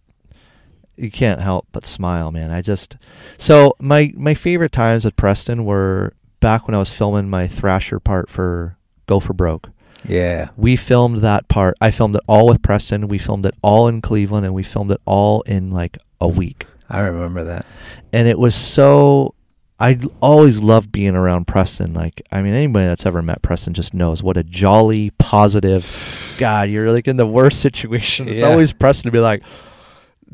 [0.96, 2.50] you can't help but smile, man.
[2.50, 2.96] I just
[3.38, 7.98] so my my favorite times at Preston were back when I was filming my Thrasher
[7.98, 8.76] part for
[9.06, 9.70] Go for Broke.
[10.06, 10.50] Yeah.
[10.56, 11.76] We filmed that part.
[11.80, 13.08] I filmed it all with Preston.
[13.08, 16.66] We filmed it all in Cleveland, and we filmed it all in like a week.
[16.90, 17.66] I remember that.
[18.12, 19.34] And it was so.
[19.80, 21.94] I always loved being around Preston.
[21.94, 26.34] Like, I mean, anybody that's ever met Preston just knows what a jolly, positive.
[26.38, 28.28] God, you're like in the worst situation.
[28.28, 28.48] It's Yeah.
[28.50, 29.42] always Preston to be like,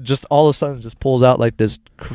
[0.03, 2.14] just all of a sudden, just pulls out like this cr-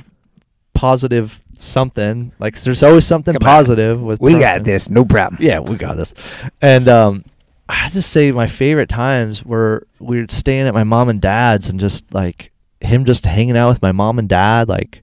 [0.74, 2.32] positive something.
[2.40, 3.54] Like, there's always something Come on.
[3.56, 4.20] positive with.
[4.22, 5.42] We got this, no problem.
[5.42, 6.14] Yeah, we got this.
[6.62, 7.26] And um,
[7.68, 11.20] I have to say my favorite times were we were staying at my mom and
[11.22, 12.52] dad's and just like
[12.82, 15.02] him just hanging out with my mom and dad like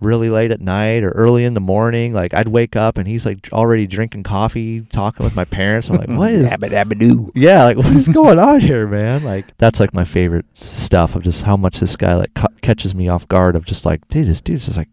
[0.00, 2.12] really late at night or early in the morning.
[2.12, 5.88] Like I'd wake up and he's like already drinking coffee, talking with my parents.
[5.88, 6.48] I'm like, what is?
[6.50, 7.30] Dabba dabba doo.
[7.34, 9.22] Yeah, like what is going on here, man?
[9.22, 12.94] Like that's like my favorite stuff of just how much this guy like ca- catches
[12.94, 14.90] me off guard of just like, dude, this dude's just like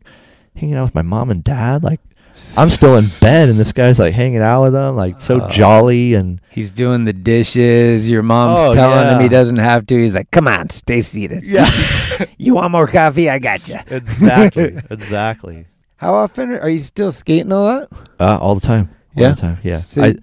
[0.56, 1.84] hanging out with my mom and dad.
[1.84, 2.02] Like
[2.58, 5.50] I'm still in bed and this guy's like hanging out with them, like so Oh.
[5.50, 8.10] jolly and He's doing the dishes.
[8.10, 9.98] Your mom's Oh, telling him he doesn't have to.
[9.98, 11.70] He's like, "Come on, stay seated." Yeah.
[12.38, 13.30] you want more coffee?
[13.30, 13.78] I got you.
[13.88, 15.66] exactly, exactly.
[15.98, 17.90] How often are you still skating a lot?
[18.20, 18.90] Uh, all the time.
[19.16, 19.30] All Yeah?
[19.32, 19.58] the time.
[19.64, 19.78] Yeah.
[19.78, 20.16] So- I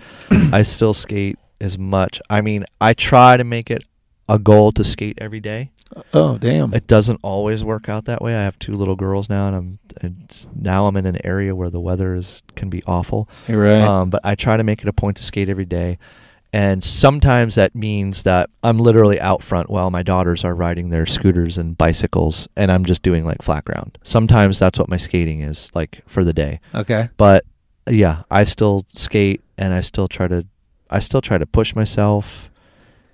[0.52, 2.20] I still skate as much.
[2.30, 3.84] I mean, I try to make it
[4.28, 5.70] a goal to skate every day.
[6.12, 6.72] Oh, damn.
[6.74, 8.34] It doesn't always work out that way.
[8.34, 11.70] I have two little girls now, and I'm and now I'm in an area where
[11.70, 13.28] the weather is can be awful.
[13.46, 13.80] You're right.
[13.82, 15.98] Um, but I try to make it a point to skate every day,
[16.52, 21.06] and sometimes that means that I'm literally out front while my daughters are riding their
[21.06, 23.98] scooters and bicycles, and I'm just doing like flat ground.
[24.02, 26.60] Sometimes that's what my skating is like for the day.
[26.74, 27.10] Okay.
[27.16, 27.44] But
[27.88, 30.46] yeah, I still skate, and I still try to,
[30.90, 32.50] I still try to push myself.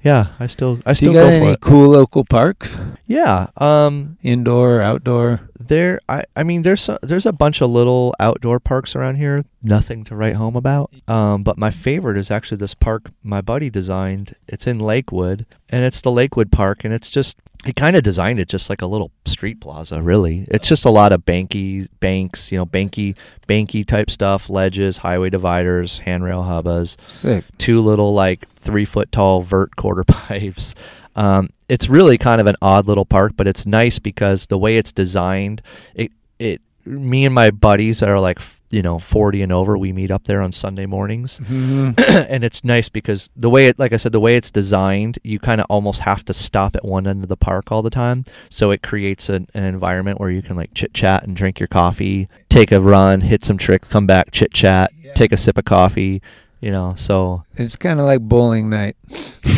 [0.02, 1.60] Yeah, I still, I Do still you got go for any it.
[1.60, 2.78] cool local parks?
[3.06, 3.48] Yeah.
[3.58, 4.16] Um.
[4.22, 5.42] Indoor, outdoor.
[5.58, 9.42] There, I, I mean, there's a, there's a bunch of little outdoor parks around here.
[9.62, 10.90] Nothing to write home about.
[11.06, 14.34] Um, but my favorite is actually this park my buddy designed.
[14.48, 18.40] It's in Lakewood, and it's the Lakewood Park, and it's just he kind of designed
[18.40, 20.00] it just like a little street plaza.
[20.00, 23.14] Really, it's just a lot of banky banks, you know, banky
[23.46, 27.44] banky type stuff, ledges, highway dividers, handrail hubbas, Sick.
[27.58, 30.74] two little like three foot tall vert quarter pipes.
[31.16, 34.78] Um, it's really kind of an odd little park, but it's nice because the way
[34.78, 35.60] it's designed,
[35.94, 38.40] it it me and my buddies that are like
[38.70, 41.98] you know 40 and over, we meet up there on Sunday mornings, Mhm.
[42.30, 45.38] and it's nice because the way it, like I said, the way it's designed, you
[45.38, 48.24] kind of almost have to stop at one end of the park all the time,
[48.48, 51.66] so it creates an, an environment where you can like chit chat and drink your
[51.68, 55.64] coffee, take a run, hit some tricks, come back, chit chat, take a sip of
[55.64, 56.22] coffee
[56.60, 58.94] You know, so It's kind of like bowling night.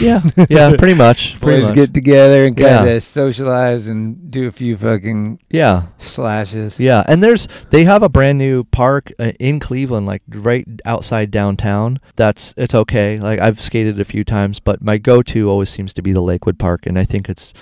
[0.00, 1.38] yeah, yeah, pretty much.
[1.40, 1.74] Pretty Boys much.
[1.74, 2.98] get together and kind of Yeah.
[3.00, 5.86] socialize and do a few fucking yeah.
[5.98, 6.78] slashes.
[6.78, 11.32] Yeah, and there's they have a brand new park uh, in Cleveland, like right outside
[11.32, 11.98] downtown.
[12.14, 13.18] That's it's okay.
[13.18, 16.58] Like I've skated a few times, but my go-to always seems to be the Lakewood
[16.58, 17.52] Park, and I think it's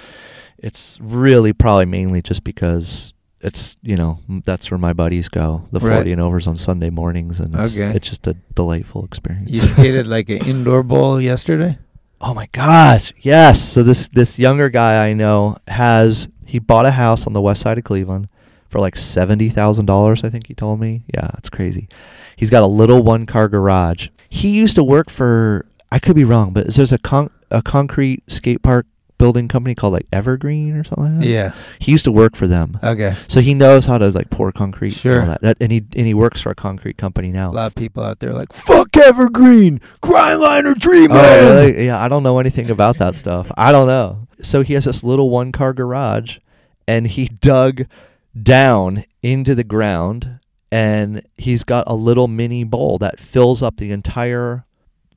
[0.58, 5.80] it's really probably mainly just because it's you know that's where my buddies go, the
[5.80, 5.96] Right.
[5.96, 7.94] forty and overs on Sunday mornings, and it's, Okay.
[7.96, 9.50] it's just a delightful experience.
[9.50, 11.78] You skated like an indoor bowl yesterday.
[12.20, 13.60] Oh my gosh, yes.
[13.60, 17.62] So this this younger guy I know has he bought a house on the west
[17.62, 18.28] side of Cleveland
[18.68, 20.22] for like seventy thousand dollars.
[20.22, 21.04] I think he told me.
[21.14, 21.88] Yeah, it's crazy.
[22.36, 24.08] He's got a little one car garage.
[24.28, 28.22] He used to work for I could be wrong, but there's a con- a concrete
[28.30, 28.86] skate park
[29.20, 31.26] building company called like Evergreen or something like that.
[31.26, 31.52] Yeah.
[31.78, 32.78] He used to work for them.
[32.82, 33.14] Okay.
[33.28, 34.88] So he knows how to like pour concrete.
[34.94, 35.20] and Sure.
[35.20, 35.40] all that.
[35.42, 37.50] That- and he and he works for a concrete company now.
[37.50, 41.86] A lot of people out there like fuck Evergreen, Grindliner Dream Oh, really?
[41.86, 43.50] Yeah, I don't know anything about that stuff.
[43.56, 44.26] I don't know.
[44.42, 46.38] So he has this little one car garage
[46.88, 47.84] and he dug
[48.40, 50.38] down into the ground
[50.72, 54.64] and he's got a little mini bowl that fills up the entire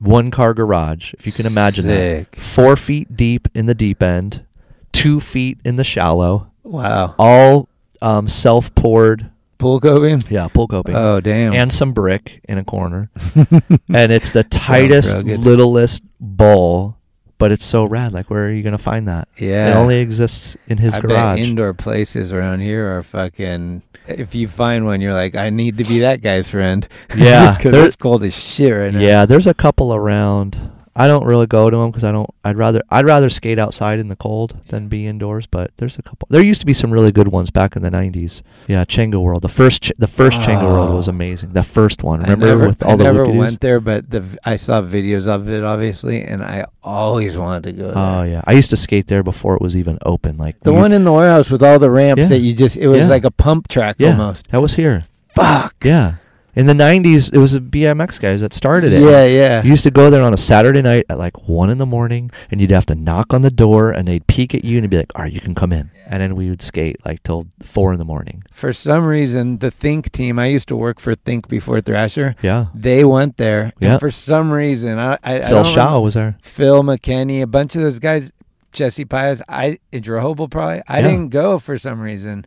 [0.04, 2.30] one car garage, if you can imagine Sick.
[2.32, 2.40] that.
[2.40, 4.44] Four feet deep in the deep end,
[4.92, 6.50] two feet in the shallow.
[6.62, 7.14] Wow.
[7.18, 7.68] All
[8.00, 9.30] um, self poured.
[9.58, 10.22] Pool coping.
[10.28, 10.94] Yeah, pool coping.
[10.94, 11.52] Oh damn.
[11.52, 13.10] And some brick in a corner.
[13.34, 16.96] and it's the tightest, littlest bowl,
[17.38, 18.12] but it's so rad.
[18.12, 19.28] Like, where are you gonna find that?
[19.38, 19.70] Yeah.
[19.70, 21.38] it only exists in his I garage.
[21.40, 23.82] indoor places around here are fucking.
[24.06, 26.86] If you find one, you're like, I need to be that guy's friend.
[27.16, 29.00] Yeah, because it's cold as shit right now.
[29.00, 30.72] yeah, there's a couple around.
[30.96, 32.30] I don't really go to them because I don't.
[32.44, 35.46] I'd rather I'd rather skate outside in the cold than be indoors.
[35.46, 36.28] But there's a couple.
[36.30, 38.42] There used to be some really good ones back in the '90s.
[38.68, 39.42] Yeah, Chenga World.
[39.42, 41.10] The first Ch- the first Chenga World was Oh.
[41.10, 41.50] amazing.
[41.50, 42.20] The first one.
[42.20, 43.38] I Remember never, with I all the never whoop-de-doos?
[43.40, 47.72] went there, but the I saw videos of it obviously, and I always wanted to
[47.72, 47.96] go oh, there.
[47.96, 50.36] Oh yeah, I used to skate there before it was even open.
[50.36, 52.28] Like the one in the warehouse with all the ramps Yeah.
[52.28, 53.08] that you just it was Yeah.
[53.08, 54.48] like a pump track Yeah, almost.
[54.52, 55.06] that was here.
[55.34, 55.74] Fuck.
[55.84, 56.14] Yeah.
[56.56, 59.02] In the 90s, it was the BMX guys that started it.
[59.02, 59.62] Yeah, yeah.
[59.62, 62.30] You used to go there on a Saturday night at like 1 in the morning,
[62.50, 64.96] and you'd have to knock on the door, and they'd peek at you and be
[64.98, 65.90] like, all right, you can come in.
[66.06, 68.44] And then we would skate like till 4 in the morning.
[68.52, 72.36] For some reason, the Think team, I used to work for Think before Thrasher.
[72.42, 72.66] Yeah.
[72.74, 73.72] They went there.
[73.80, 73.98] Yeah.
[73.98, 76.38] For some reason, I, I, I Phil don't Shaw remember- was there.
[76.42, 78.30] Phil McKenney, a bunch of those guys,
[78.70, 80.82] Jesse Pius, I Drehobl probably.
[80.86, 81.08] I Yeah.
[81.08, 82.46] didn't go for some reason,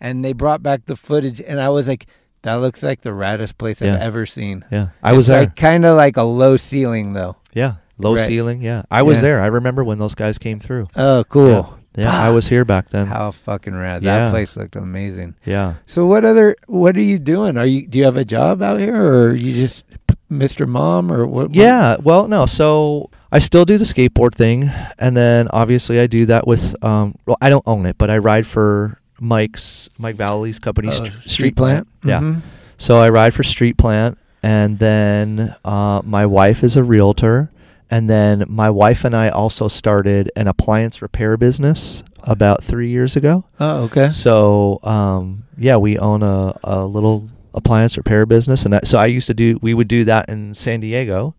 [0.00, 2.06] and they brought back the footage, and I was like,
[2.44, 3.94] "That looks like the raddest place Yeah.
[3.96, 4.88] I've ever seen." Yeah.
[5.02, 5.40] I was there.
[5.40, 7.36] Like, kind of like a low ceiling though.
[7.52, 7.74] Yeah.
[7.98, 8.26] Low Right.
[8.26, 8.62] ceiling.
[8.62, 8.82] Yeah.
[8.90, 9.22] I was Yeah.
[9.22, 9.40] there.
[9.42, 10.86] I remember when those guys came through.
[10.96, 11.50] Oh, cool.
[11.50, 11.64] Yeah.
[11.96, 13.06] Yeah, I was here back then.
[13.06, 14.02] How fucking rad!
[14.02, 15.34] That place looked amazing.
[15.44, 15.74] Yeah.
[15.86, 16.56] So what other?
[16.66, 17.56] What are you doing?
[17.56, 17.86] Are you?
[17.86, 19.84] Do you have a job out here, or are you just
[20.28, 20.66] Mr.
[20.66, 21.50] Mom, or what?
[21.50, 22.46] what- Yeah, well, no.
[22.46, 26.74] So I still do the skateboard thing, and then obviously I do that with.
[26.84, 30.92] Um, well, I don't own it, but I ride for Mike's Mike Vallely's company, Oh,
[30.92, 31.88] St- Street Street Plant?
[32.04, 32.20] Yeah.
[32.20, 32.40] Mhm.
[32.76, 37.50] So I ride for Street Plant, and then uh, my wife is a realtor,
[37.90, 43.16] and then my wife and I also started an appliance repair business about three years
[43.16, 43.44] ago.
[43.60, 44.10] Oh, okay.
[44.10, 49.06] So um, yeah, we own a, a little appliance repair business, and that, so I
[49.06, 49.58] used to do.
[49.62, 51.36] We would do that in San Diego,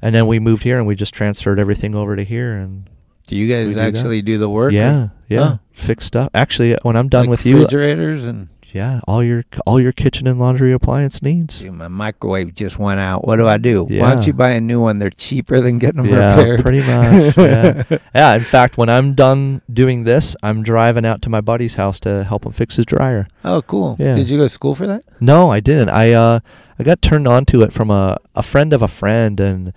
[0.00, 2.54] and then we moved here, and we just transferred everything over to here.
[2.54, 2.88] And
[3.30, 3.94] Do you guys do that.
[3.94, 4.72] actually do the work?
[4.72, 5.58] or- Yeah, yeah, Oh.
[5.72, 6.28] fix stuff.
[6.34, 10.26] Actually, when I'm done Like with you, refrigerators and yeah, all your all your kitchen
[10.28, 11.60] and laundry appliance needs.
[11.60, 13.26] Dude, my microwave just went out.
[13.26, 13.84] What do I do?
[13.84, 14.98] Why don't you buy a new one?
[15.00, 16.62] They're cheaper than getting them Yeah, repaired.
[16.62, 17.36] pretty much.
[17.36, 17.82] Yeah.
[18.14, 18.34] yeah.
[18.34, 22.22] In fact, when I'm done doing this, I'm driving out to my buddy's house to
[22.24, 23.26] help him fix his dryer.
[23.44, 23.96] Oh, cool.
[23.98, 24.14] Yeah.
[24.14, 25.02] Did you go to school for that?
[25.20, 25.88] No, I didn't.
[25.88, 26.38] I uh
[26.78, 29.72] I got turned on to it from a a friend of a friend, and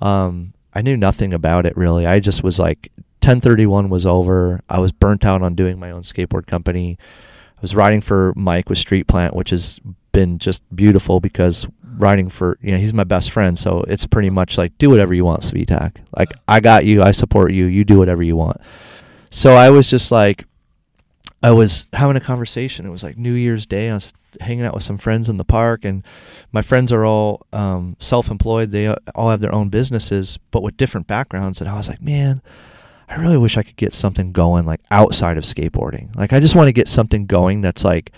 [0.00, 2.06] um I knew nothing about it really.
[2.06, 2.90] I just was like
[3.22, 4.60] 1031 was over.
[4.68, 6.96] I was burnt out on doing my own skateboard company.
[7.56, 9.80] I was riding for Mike with Street Plant, which has
[10.12, 11.66] been just beautiful because
[11.96, 15.12] riding for you know he's my best friend, so it's pretty much like do whatever
[15.12, 15.96] you want, Svitak.
[16.16, 17.66] Like I got you, I support you.
[17.66, 18.58] You do whatever you want.
[19.30, 20.44] So I was just like,
[21.42, 22.86] I was having a conversation.
[22.86, 23.90] It was like New Year's Day.
[23.90, 26.02] I was hanging out with some friends in the park, and
[26.52, 28.70] my friends are all um, self-employed.
[28.70, 31.60] They uh, all have their own businesses, but with different backgrounds.
[31.60, 32.42] And I was like, man,
[33.10, 36.14] I really wish I could get something going like outside of skateboarding.
[36.14, 38.12] Like I just want to get something going that's like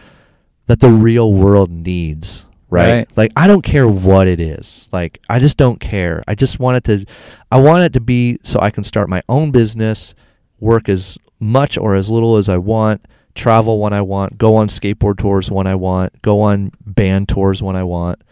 [0.67, 2.45] that the real world needs.
[2.69, 2.93] Right?
[2.93, 3.17] Right.
[3.17, 4.89] Like I don't care what it is.
[4.93, 6.23] Like I just don't care.
[6.29, 7.07] I just want it to
[7.51, 10.15] I want it to be so I can start my own business,
[10.61, 13.05] work as much or as little as I want,
[13.35, 17.63] travel when I want, go on skateboard tours when I want, go on band tours
[17.63, 18.23] when I want.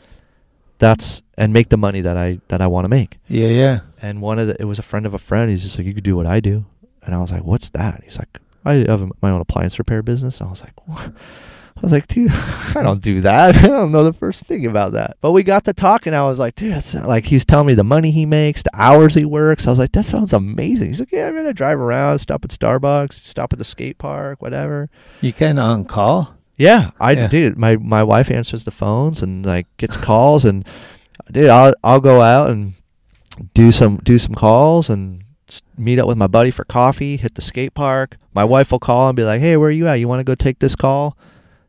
[0.81, 3.19] that's and make the money that I that I want to make.
[3.29, 3.81] Yeah, yeah.
[4.03, 5.51] And one of the it was a friend of a friend.
[5.51, 6.65] He's just like, you could do what I do,
[7.03, 8.03] and I was like, what's that?
[8.03, 10.41] He's like, I have my own appliance repair business.
[10.41, 11.13] I was like, what?
[11.81, 12.31] I was like, dude,
[12.77, 13.57] I don't do that.
[13.65, 15.17] I don't know the first thing about that.
[15.23, 16.13] But we got to talking.
[16.13, 19.15] I was like, dude, that's like he's telling me the money he makes, the hours
[19.15, 19.67] he works.
[19.67, 20.89] I was like, that sounds amazing.
[20.89, 24.43] He's like, yeah, I'm gonna drive around, stop at Starbucks, stop at the skate park,
[24.43, 24.91] whatever.
[25.21, 26.35] You can on call?
[26.57, 27.29] Yeah, I Yeah.
[27.29, 27.57] dude.
[27.57, 30.67] My my wife answers the phones and like gets calls, and
[31.33, 32.75] dude, I'll I'll go out and
[33.55, 35.23] do some do some calls and
[35.79, 37.17] meet up with my buddy for coffee.
[37.17, 38.19] Hit the skate park.
[38.35, 39.95] My wife will call and be like, "Hey, where are you at?
[39.95, 41.17] You want to go take this call?"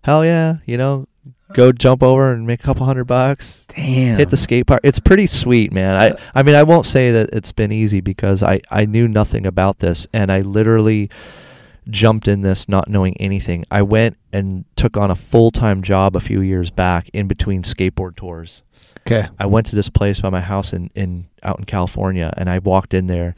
[0.03, 1.07] Hell yeah, you know.
[1.53, 3.67] Go jump over and make a couple hundred bucks.
[3.75, 4.17] Damn.
[4.17, 4.79] Hit the skate park.
[4.85, 5.95] It's pretty sweet, man.
[5.95, 9.45] I I mean, I won't say that it's been easy because I I knew nothing
[9.45, 11.09] about this, and I literally
[11.89, 13.65] jumped in this not knowing anything.
[13.69, 17.63] I went and took on a full time job a few years back in between
[17.63, 18.63] skateboard tours.
[19.05, 19.27] Okay.
[19.39, 22.59] I went to this place by my house in, in out in California, and I
[22.59, 23.35] walked in there,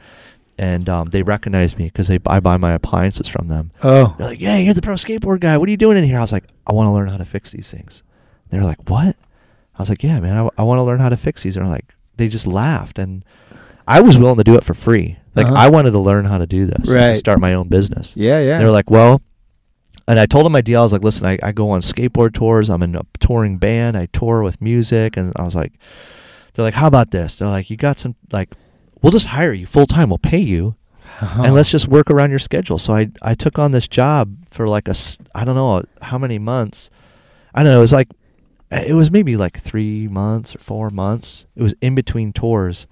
[0.58, 3.70] and um, they recognized me because they I buy my appliances from them.
[3.82, 4.14] Oh.
[4.18, 5.56] They're like, "Yeah, you're the pro skateboard guy.
[5.56, 7.24] What are you doing in here?" I was like, "I want to learn how to
[7.24, 8.02] fix these things."
[8.50, 9.16] They're like, "What?"
[9.76, 11.66] I was like, "Yeah, man, I, I want to learn how to fix these." And
[11.66, 13.24] they're like, they just laughed, and
[13.88, 15.18] I was willing to do it for free.
[15.34, 15.56] Like Uh-huh.
[15.56, 18.16] I wanted to learn how to do this, to start my own business.
[18.16, 18.58] Yeah, yeah.
[18.58, 19.20] They're like, well,
[20.06, 20.78] and I told them my deal.
[20.80, 22.70] I was like, listen, I, I go on skateboard tours.
[22.70, 23.96] I'm in a touring band.
[23.96, 25.72] I tour with music, and I was like,
[26.52, 27.36] they're like, how about this?
[27.38, 28.50] They're like, you got some like,
[29.04, 30.08] we'll just hire you full time.
[30.08, 30.74] We'll pay you,
[31.20, 32.78] and let's just work around your schedule.
[32.78, 34.94] So I I took on this job for like a
[35.34, 36.90] I don't know how many months.
[37.54, 37.78] I don't know.
[37.78, 38.08] It was like
[38.72, 41.46] eh, it was maybe like three months or four months.
[41.54, 42.86] It was in between tours.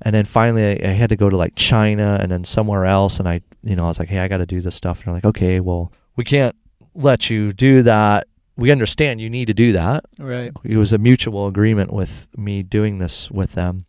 [0.00, 3.18] And then finally, I, I had to go to like China and then somewhere else.
[3.18, 4.98] And I, you know, I was like, hey, I got to do this stuff.
[4.98, 6.54] And they're like, okay, well, we can't
[6.94, 8.28] let you do that.
[8.56, 10.04] We understand you need to do that.
[10.16, 10.52] Right.
[10.62, 13.86] It was a mutual agreement with me doing this with them.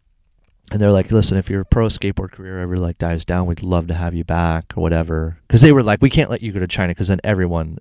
[0.72, 3.88] And they're like, listen, if your pro skateboard career ever like dies down, we'd love
[3.88, 5.38] to have you back or whatever.
[5.48, 7.80] Because they were like, we can't let you go to China because then everyone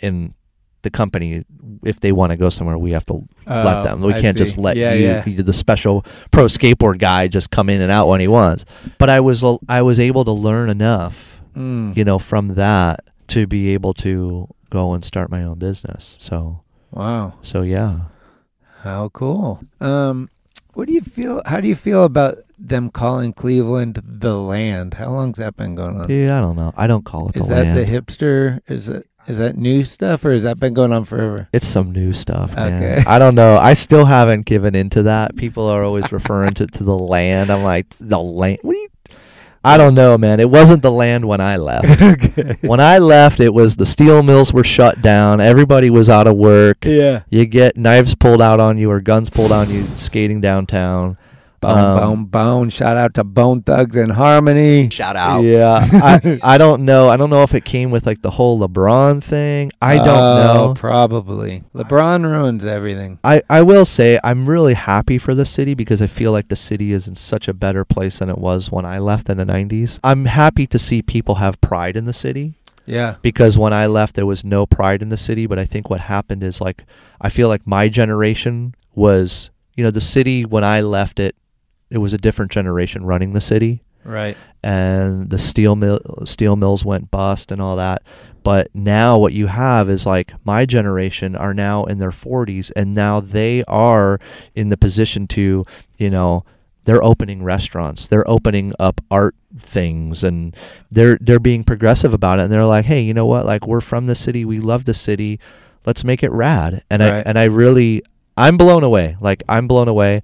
[0.00, 0.34] in
[0.82, 1.44] the company,
[1.84, 3.14] if they want to go somewhere, we have to
[3.46, 4.00] Oh, let them.
[4.00, 5.24] We I can't just let Yeah, you, yeah.
[5.26, 8.64] you, the special pro skateboard guy, just come in and out when he wants.
[8.98, 11.96] But I was I was able to learn enough, Mm.
[11.96, 16.16] you know, from that to be able to go and start my own business.
[16.20, 17.34] So Wow.
[17.42, 18.00] so yeah.
[18.82, 19.60] How cool.
[19.80, 20.28] Um,
[20.74, 21.42] what do you feel?
[21.46, 24.94] How do you feel about them calling Cleveland the land?
[24.94, 26.08] How long's that been going on?
[26.08, 26.72] Dude, I don't know.
[26.76, 27.78] I don't call it Is the that land.
[27.78, 28.60] the hipster?
[28.68, 31.48] Is it is that new stuff or has that been going on forever?
[31.52, 32.82] It's some new stuff, man.
[32.82, 33.04] Okay.
[33.06, 33.56] I don't know.
[33.56, 35.36] I still haven't given into that.
[35.36, 37.48] People are always referring to, to the land.
[37.50, 38.58] I'm like, the land?
[38.62, 38.88] What do you?
[39.64, 40.40] I don't know, man.
[40.40, 42.00] It wasn't the land when I left.
[42.12, 42.56] Okay.
[42.62, 45.40] When I left, it was the steel mills were shut down.
[45.40, 46.84] Everybody was out of work.
[46.84, 47.22] Yeah.
[47.30, 51.16] You get knives pulled out on you or guns pulled on you skating downtown.
[51.62, 52.68] Bone, Um, bone, bone.
[52.70, 54.90] Shout out to Bone Thugs and Harmony.
[54.90, 55.40] Shout out.
[55.44, 57.08] Yeah, I, I don't know.
[57.08, 59.72] I don't know if it came with like the whole LeBron thing.
[59.80, 60.74] I don't Oh, know.
[60.74, 61.62] Probably.
[61.74, 63.18] LeBron ruins everything.
[63.24, 66.56] I, I will say I'm really happy for the city because I feel like the
[66.56, 69.44] city is in such a better place than it was when I left in the
[69.46, 70.00] 90s.
[70.04, 72.54] I'm happy to see people have pride in the city
[72.86, 73.14] Yeah.
[73.22, 76.00] because when I left there was no pride in the city, but I think what
[76.00, 76.84] happened is like
[77.20, 81.36] I feel like my generation was, you know, the city when I left it
[81.92, 84.36] it was a different generation running the city Right.
[84.64, 88.02] and the steel mill steel mills went bust and all that.
[88.42, 92.92] But now what you have is like my generation are now in their 40s and
[92.94, 94.18] now they are
[94.56, 95.64] in the position to,
[95.98, 96.44] you know,
[96.84, 98.08] they're opening restaurants.
[98.08, 100.56] They're opening up art things and
[100.90, 103.46] they're they're being progressive about it and they're like, "Hey, you know what?
[103.46, 104.44] Like we're from the city.
[104.44, 105.38] We love the city.
[105.86, 108.02] Let's make it rad." And I and I really
[108.36, 109.16] I'm blown away.
[109.20, 110.22] Like I'm blown away.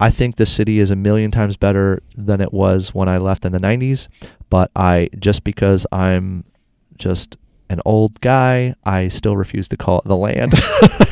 [0.00, 3.44] I think the city is a million times better than it was when I left
[3.44, 4.08] in the 90s,
[4.48, 6.44] but I just because I'm
[6.96, 7.36] just
[7.68, 10.54] an old guy, I still refuse to call it the land.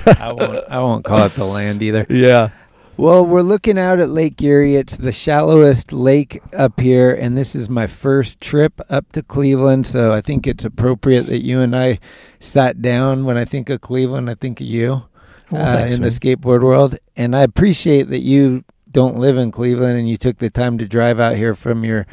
[0.06, 0.64] I won't.
[0.68, 2.06] I won't call it the land either.
[2.10, 2.50] yeah.
[2.96, 4.74] Well, we're looking out at Lake Erie.
[4.74, 9.86] It's the shallowest lake up here, and this is my first trip up to Cleveland.
[9.86, 12.00] So I think it's appropriate that you and I
[12.40, 13.24] sat down.
[13.24, 15.04] When I think of Cleveland, I think of you
[15.52, 16.10] Well, uh, thanks, in man.
[16.10, 16.98] the skateboard world.
[17.16, 18.64] And I appreciate that you
[18.98, 22.04] don't live in Cleveland and you took the time to drive out here from your,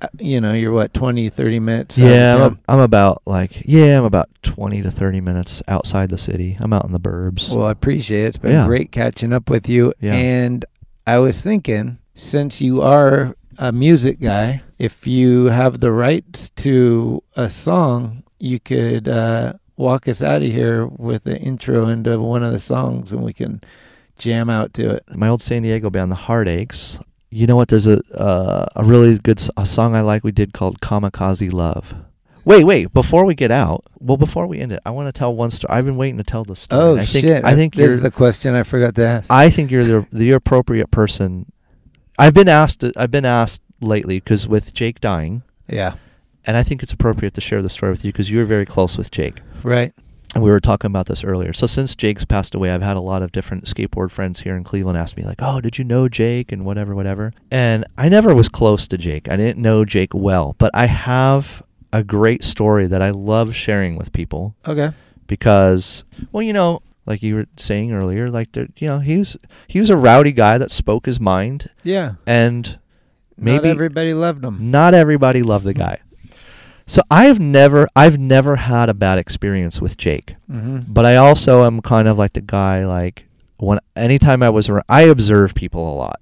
[0.00, 1.98] uh, you know, your what, 20, 30 minutes?
[1.98, 2.46] Yeah.
[2.46, 6.56] I'm, I'm about like yeah, I'm about 20 to 30 minutes outside the city.
[6.58, 7.54] I'm out in the burbs.
[7.54, 8.28] Well, I appreciate it.
[8.28, 8.66] It's been Yeah.
[8.66, 9.92] great catching up with you.
[10.00, 10.14] Yeah.
[10.14, 10.64] And
[11.06, 17.22] I was thinking, since you are a music guy, if you have the rights to
[17.36, 22.42] a song, you could uh, walk us out of here with an intro into one
[22.42, 23.60] of the songs and we can
[24.18, 25.04] jam out to it.
[25.14, 26.98] My old San Diego band, the Heartaches.
[27.30, 27.68] You know what?
[27.68, 31.52] There's a uh, a really good s- a song I like we did called Kamikaze
[31.52, 31.94] Love.
[32.44, 32.92] Wait, wait.
[32.92, 35.72] Before we get out, well, before we end it, I want to tell one story.
[35.72, 36.80] I've been waiting to tell the story.
[36.82, 37.44] Oh I think, shit!
[37.44, 39.30] I think this you're is the question I forgot to ask.
[39.30, 41.50] I think you're the the appropriate person.
[42.18, 42.84] I've been asked.
[42.96, 45.94] I've been asked lately because with Jake dying, yeah.
[46.46, 48.66] and I think it's appropriate to share the story with you because you were very
[48.66, 49.40] close with Jake.
[49.64, 49.92] Right.
[50.34, 51.52] And we were talking about this earlier.
[51.52, 54.64] So since Jake's passed away, I've had a lot of different skateboard friends here in
[54.64, 57.32] Cleveland ask me like, "Oh, did you know Jake?" and whatever, whatever.
[57.52, 59.28] And I never was close to Jake.
[59.28, 61.62] I didn't know Jake well, but I have
[61.92, 64.90] a great story that I love sharing with people Okay.
[65.28, 69.36] because, well, you know, like you were saying earlier, like there, you know, he was
[69.68, 72.14] he was a rowdy guy that spoke his mind, Yeah.
[72.26, 72.78] and
[73.36, 74.70] maybe Not everybody loved him.
[74.72, 75.98] not everybody loved the guy.
[76.86, 80.34] So I've never I've never had a bad experience with Jake.
[80.50, 80.84] Mhm.
[80.88, 83.26] But I also am kind of like the guy like
[83.58, 86.20] when anytime I was around I observe people a lot.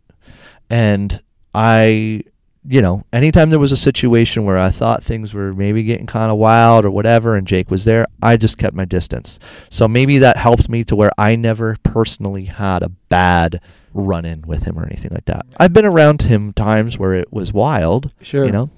[0.71, 1.21] And
[1.55, 2.23] I
[2.65, 6.31] you know, anytime there was a situation where I thought things were maybe getting kind
[6.31, 9.41] of wild or whatever and Jake was there, I just kept my distance.
[9.69, 13.61] So maybe that helped me to where I never personally had a bad
[13.93, 15.45] run in with him or anything like that.
[15.57, 18.45] I've been around him times where it was wild, Sure.
[18.45, 18.71] you know.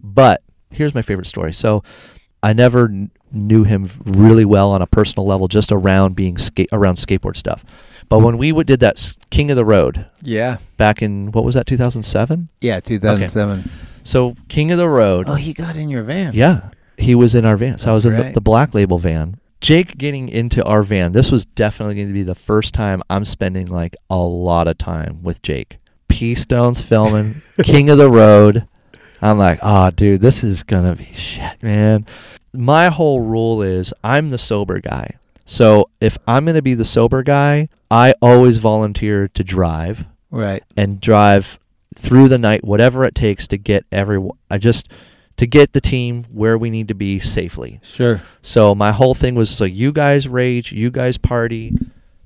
[0.00, 0.40] But
[0.72, 1.52] here's my favorite story.
[1.52, 1.82] So
[2.42, 6.68] I never kn- knew him really well on a personal level, just around being skate
[6.72, 7.64] around skateboard stuff.
[8.08, 10.58] But when we w- did that s- King of the Road Yeah.
[10.76, 12.48] back in what was that 2007?
[12.60, 12.80] Yeah.
[12.80, 13.70] 2007.
[14.04, 15.26] So King of the Road.
[15.28, 16.32] Oh, he got in your van.
[16.34, 17.78] Yeah, he was in our van.
[17.78, 18.34] So I was That's in the, right.
[18.34, 19.36] the Black Label van.
[19.60, 21.12] Jake getting into our van.
[21.12, 24.76] This was definitely going to be the first time I'm spending like a lot of
[24.76, 25.78] time with Jake.
[26.08, 28.66] P-Stone's filming King of the Road.
[29.22, 32.06] I'm like, oh, dude, this is gonna be shit, man.
[32.52, 35.16] My whole rule is I'm the sober guy.
[35.44, 40.62] So if I'm gonna be the sober guy, I always volunteer to drive Right.
[40.76, 41.58] and drive
[41.96, 44.36] through the night, whatever it takes to get everyone.
[44.50, 44.88] I just
[45.38, 47.80] to get the team where we need to be safely.
[47.82, 48.22] Sure.
[48.42, 51.74] So my whole thing was so you guys rage, you guys party,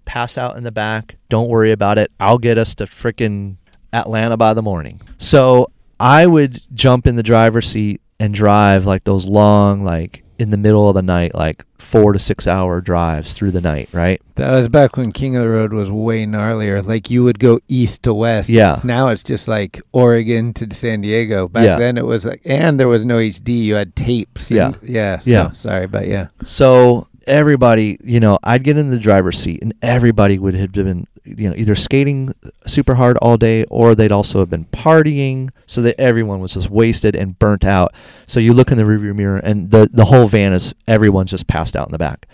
[0.04, 1.16] pass out in the back.
[1.28, 2.10] Don't worry about it.
[2.20, 3.56] I'll get us to frickin'
[3.92, 5.00] Atlanta by the morning.
[5.18, 10.50] So I would jump in the driver's seat and drive like those long, like in
[10.50, 14.20] the middle of the night, like four to six hour drives through the night, right?
[14.34, 16.84] That was back when King of the Road was way gnarlier.
[16.84, 18.48] Like you would go east to west.
[18.50, 18.80] Yeah.
[18.84, 21.48] Now it's just like Oregon to San Diego.
[21.48, 21.78] Back Yeah.
[21.78, 23.64] then it was like, and there was no HD.
[23.64, 24.50] You had tapes.
[24.50, 24.72] Yeah.
[24.74, 25.18] and- yeah.
[25.20, 25.52] So, Yeah.
[25.52, 26.26] Sorry, but yeah.
[26.44, 31.06] So everybody, you know, I'd get in the driver's seat and everybody would have been,
[31.26, 32.32] you know, either skating
[32.66, 36.70] super hard all day or they'd also have been partying so that everyone was just
[36.70, 37.92] wasted and burnt out.
[38.26, 41.46] So you look in the rearview mirror and the, the whole van is everyone's just
[41.46, 42.26] passed out in the back.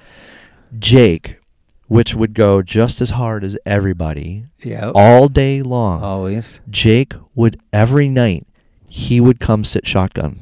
[0.78, 1.36] Jake,
[1.88, 4.90] which would go just as hard as everybody Yeah.
[4.94, 6.02] all day long.
[6.02, 6.60] Always.
[6.70, 8.46] Jake would every night
[8.88, 10.38] he would come sit shotgun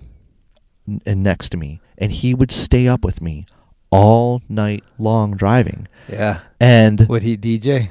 [1.06, 3.46] and next to me and he would stay up with me
[3.90, 5.86] all night long driving.
[6.08, 6.40] Yeah.
[6.60, 7.90] And Would he DJ?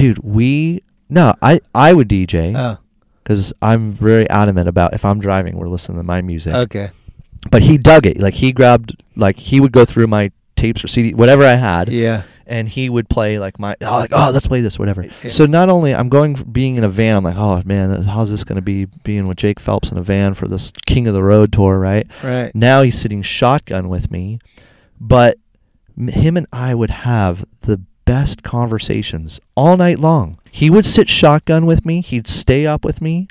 [0.00, 2.78] Dude, we no, I I would DJ Oh.
[3.24, 6.54] cuz I'm very adamant about if I'm driving we're listening to my music.
[6.54, 6.90] Okay.
[7.50, 8.20] But he dug it.
[8.20, 11.88] Like he grabbed like he would go through my tapes or CD whatever I had
[11.88, 12.22] Yeah.
[12.46, 15.06] and he would play like my oh like oh let's play this whatever.
[15.22, 15.28] Yeah.
[15.30, 18.44] So not only I'm going being in a van, I'm like oh man, how's this
[18.44, 21.22] going to be being with Jake Phelps in a van for this King of the
[21.22, 22.06] Road tour, right?
[22.22, 22.54] Right.
[22.54, 24.38] Now he's sitting shotgun with me,
[25.00, 25.38] but
[25.96, 27.80] him and I would have the
[28.10, 30.36] best conversations all night long.
[30.50, 33.28] He would sit shotgun with me, he'd stay up with me,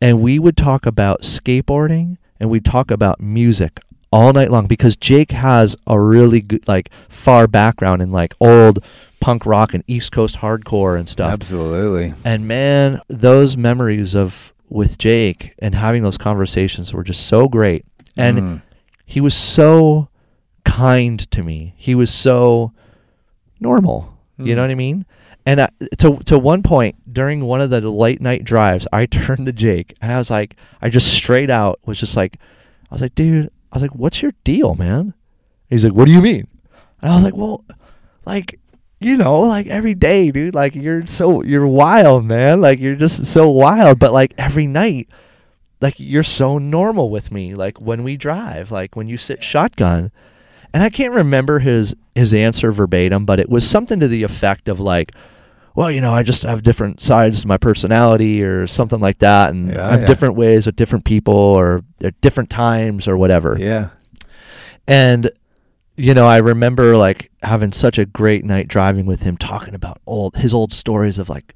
[0.00, 3.80] and we would talk about skateboarding and we'd talk about music
[4.10, 8.82] all night long because Jake has a really good like far background in like old
[9.20, 11.30] punk rock and East Coast hardcore and stuff.
[11.34, 12.14] Absolutely.
[12.24, 17.84] And man, those memories of with Jake and having those conversations were just so great.
[18.16, 18.62] And Mm.
[19.04, 20.08] he was so
[20.64, 21.74] kind to me.
[21.76, 22.72] He was so
[23.60, 24.16] normal.
[24.38, 24.64] You know Mm.
[24.64, 25.06] what I mean?
[25.46, 25.68] And I,
[25.98, 29.94] to to one point during one of the late night drives, I turned to Jake
[30.00, 32.38] and I was like, I just straight out was just like,
[32.90, 35.14] I was like, dude, I was like, what's your deal, man?
[35.68, 36.46] He's like, what do you mean?
[37.02, 37.64] And I was like, well,
[38.24, 38.58] like,
[39.00, 42.60] you know, like every day, dude, like you're so you're wild, man.
[42.60, 45.08] Like you're just so wild, but like every night,
[45.80, 47.54] like you're so normal with me.
[47.54, 50.10] Like when we drive, like when you sit shotgun.
[50.74, 54.68] And I can't remember his his answer verbatim, but it was something to the effect
[54.68, 55.12] of like,
[55.74, 59.50] well, you know, I just have different sides to my personality or something like that,
[59.50, 60.06] and Yeah, I have yeah.
[60.06, 63.56] different ways with different people or at different times or whatever.
[63.58, 63.90] Yeah.
[64.86, 65.30] And
[65.96, 70.00] you know, I remember like having such a great night driving with him, talking about
[70.06, 71.54] old his old stories of like,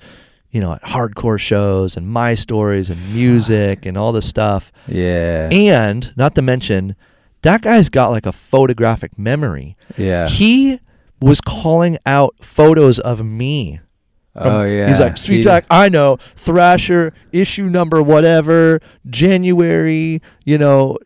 [0.51, 4.73] you know, hardcore shows and my stories and music and all this stuff.
[4.89, 5.49] Yeah.
[5.53, 6.97] And not to mention,
[7.43, 9.77] that guy's got like a photographic memory.
[9.97, 10.29] Yeah.
[10.29, 10.81] He
[11.21, 13.81] was calling out photos of me.
[14.33, 14.89] from- Oh, yeah.
[14.89, 16.17] He's like, Sweet Talk, I know.
[16.17, 20.97] Thrasher, issue number whatever, January, you know,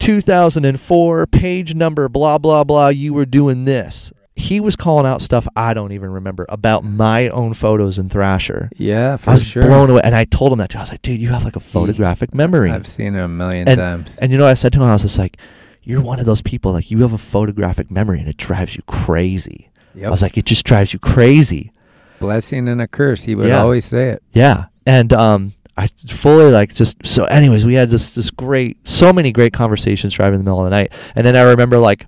[0.00, 2.88] 2004, page number, blah, blah, blah.
[2.88, 4.12] You were doing this.
[4.34, 8.68] He was calling out stuff I don't even remember about my own photos in Thrasher.
[8.76, 9.62] Yeah, for I was sure.
[9.62, 10.02] blown away.
[10.04, 10.70] And I told him that.
[10.70, 10.78] too.
[10.78, 12.70] I was like, dude, you have like a photographic memory.
[12.70, 14.18] I've seen it a million and, times.
[14.18, 14.84] And you know what I said to him?
[14.84, 15.38] I was just like,
[15.86, 18.82] you're one of those people, like, you have a photographic memory and it drives you
[18.86, 19.70] crazy.
[19.94, 20.06] Yep.
[20.06, 21.72] I was like, it just drives you crazy.
[22.20, 23.24] Blessing and a curse.
[23.24, 23.60] He would Yeah.
[23.62, 24.22] always say it.
[24.32, 24.66] Yeah.
[24.84, 29.30] And um I fully like just so anyways, we had this this great so many
[29.32, 30.92] great conversations driving in the middle of the night.
[31.14, 32.06] And then I remember like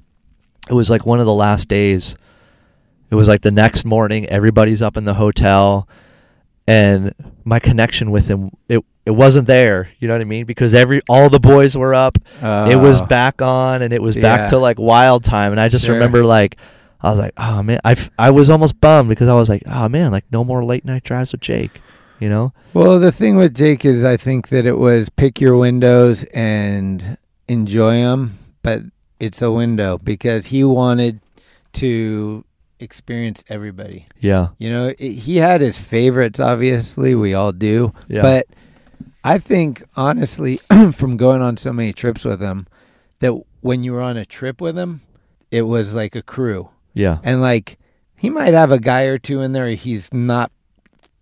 [0.68, 2.16] it was like one of the last days.
[3.10, 5.88] It was like the next morning, everybody's up in the hotel
[6.68, 7.14] and
[7.44, 10.44] my connection with him it it wasn't there, you know what I mean?
[10.44, 12.18] Because every all the boys were up.
[12.42, 13.06] it was Oh.
[13.06, 14.22] back on and it was Yeah.
[14.22, 15.94] back to like wild time and I just Sure.
[15.94, 16.56] remember like
[17.00, 19.62] I was like, "Oh man, I, f- I was almost bummed because I was like,
[19.66, 21.80] "Oh man, like no more late night drives with Jake."
[22.18, 22.52] You know?
[22.74, 27.16] Well, the thing with Jake is, I think that it was pick your windows and
[27.46, 28.82] enjoy them, but
[29.20, 31.20] it's a window because he wanted
[31.74, 32.44] to
[32.80, 34.06] experience everybody.
[34.20, 34.48] Yeah.
[34.59, 37.92] You know, it, he had his favorites, obviously, we all do.
[38.09, 38.22] Yeah.
[38.22, 38.46] But
[39.24, 40.56] I think, honestly,
[40.92, 42.66] from going on so many trips with him,
[43.20, 45.00] that when you were on a trip with him,
[45.50, 46.70] it was like a crew.
[46.94, 47.18] Yeah.
[47.22, 47.78] And like,
[48.16, 50.50] he might have a guy or two in there he's not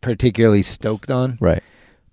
[0.01, 1.39] particularly stoked on.
[1.41, 1.63] Right.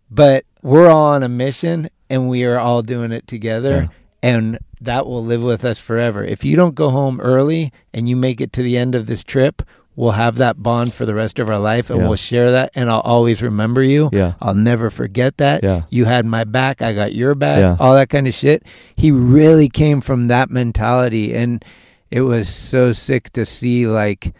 [0.09, 3.89] But we're all on a mission and we are all doing it together.
[4.21, 6.23] And that will live with us forever.
[6.23, 9.23] If you don't go home early and you make it to the end of this
[9.23, 9.61] trip,
[9.95, 12.07] we'll have that bond for the rest of our life and Yeah.
[12.07, 14.09] we'll share that and I'll always remember you.
[14.11, 14.33] Yeah.
[14.41, 15.63] I'll never forget that.
[15.63, 15.83] Yeah.
[15.89, 17.77] You had my back, I got your back, Yeah.
[17.79, 18.63] all that kind of shit.
[18.95, 21.63] He really came from that mentality and
[22.09, 24.33] it was so sick to see like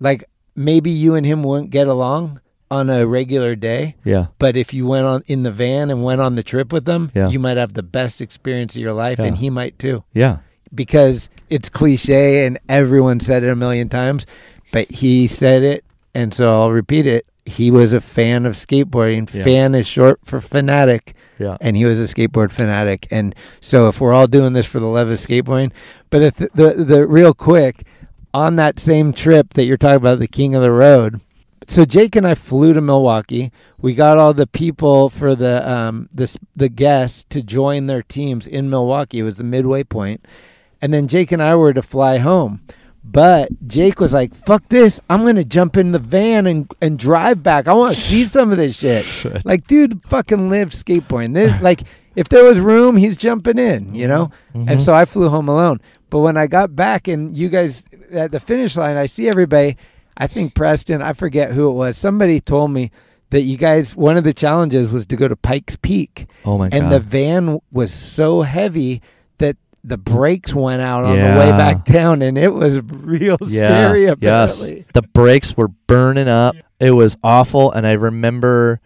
[0.00, 2.40] like maybe you and him wouldn't get along
[2.70, 3.94] on a regular day.
[4.04, 4.26] Yeah.
[4.38, 7.10] But if you went on in the van and went on the trip with them,
[7.14, 7.28] Yeah.
[7.28, 10.02] you might have the best experience of your life and he might too.
[10.12, 10.38] Yeah.
[10.74, 14.26] Because it's cliche and everyone said it a million times,
[14.72, 15.84] but he said it
[16.14, 17.26] and so I'll repeat it.
[17.44, 19.32] He was a fan of skateboarding.
[19.32, 19.44] Yeah.
[19.44, 21.14] Fan is short for fanatic.
[21.38, 21.56] Yeah.
[21.60, 23.06] And he was a skateboard fanatic.
[23.12, 25.70] And so if we're all doing this for the love of skateboarding,
[26.10, 27.86] but if the, the the real quick
[28.34, 31.20] on that same trip that you're talking about, the King of the Road.
[31.68, 33.50] So Jake and I flew to Milwaukee.
[33.78, 38.46] We got all the people for the um the the guests to join their teams
[38.46, 39.18] in Milwaukee.
[39.20, 40.24] It was the midway point,
[40.80, 42.60] and then Jake and I were to fly home.
[43.08, 45.00] But Jake was like, "Fuck this!
[45.08, 47.68] I'm gonna jump in the van and and drive back.
[47.68, 49.04] I want to see some of this shit."
[49.44, 51.34] like, dude, fucking live skateboarding.
[51.34, 51.82] This like,
[52.16, 54.30] if there was room, he's jumping in, you know.
[54.54, 54.70] Mhm.
[54.70, 55.80] And so I flew home alone.
[56.10, 59.76] But when I got back and you guys at the finish line, I see everybody.
[60.16, 61.96] I think Preston, I forget who it was.
[61.98, 62.90] Somebody told me
[63.30, 66.26] that you guys one of the challenges was to go to Pikes Peak.
[66.44, 66.82] Oh my And God.
[66.84, 69.02] And the van was so heavy
[69.38, 74.04] that the brakes went out on the way back down and it was real scary
[74.04, 74.12] Yes.
[74.60, 74.84] apparently.
[74.94, 76.56] The brakes were burning up.
[76.80, 77.72] It was awful.
[77.72, 78.80] And I remember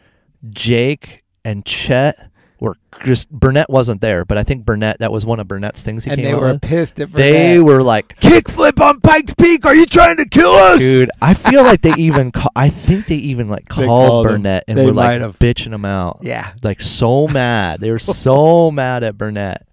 [0.51, 2.30] Jake and Chet
[2.61, 6.05] were just Burnett wasn't there, but I think Burnett that was one of Burnett's things
[6.05, 6.61] he And came they were with.
[6.63, 9.65] pissed at They were like Kickflip on Pikes Peak.
[9.65, 10.79] Are you trying to kill us?
[10.79, 14.27] Dude, I feel like they even call, I think they even like They called called
[14.27, 14.33] him.
[14.33, 15.39] Burnett and They were like might have.
[15.39, 16.19] bitching him out.
[16.23, 16.53] Yeah.
[16.63, 17.81] Like so mad.
[17.81, 19.67] They were so mad at Burnett.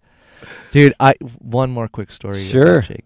[0.72, 2.40] Dude, I one more quick story.
[2.42, 2.82] about Sure.
[2.82, 3.04] Jake.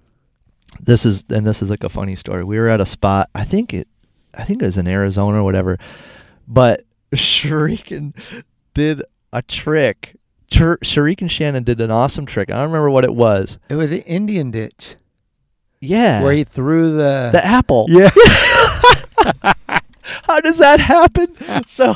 [0.80, 2.44] This is and this is like a funny story.
[2.44, 3.30] We were at a spot.
[3.36, 3.88] I think it
[4.34, 5.78] I think it was in Arizona or whatever.
[6.48, 6.86] But
[7.16, 8.16] Shuriken
[8.74, 9.04] did
[9.34, 10.16] a trick.
[10.52, 12.50] Shur- and Shannon did an awesome trick.
[12.50, 13.58] I don't remember what it was.
[13.70, 14.98] It was an Indian ditch.
[15.80, 16.22] Yeah.
[16.22, 17.86] Where he threw the the apple.
[17.90, 18.10] Yeah.
[20.24, 21.36] How does that happen?
[21.66, 21.96] so,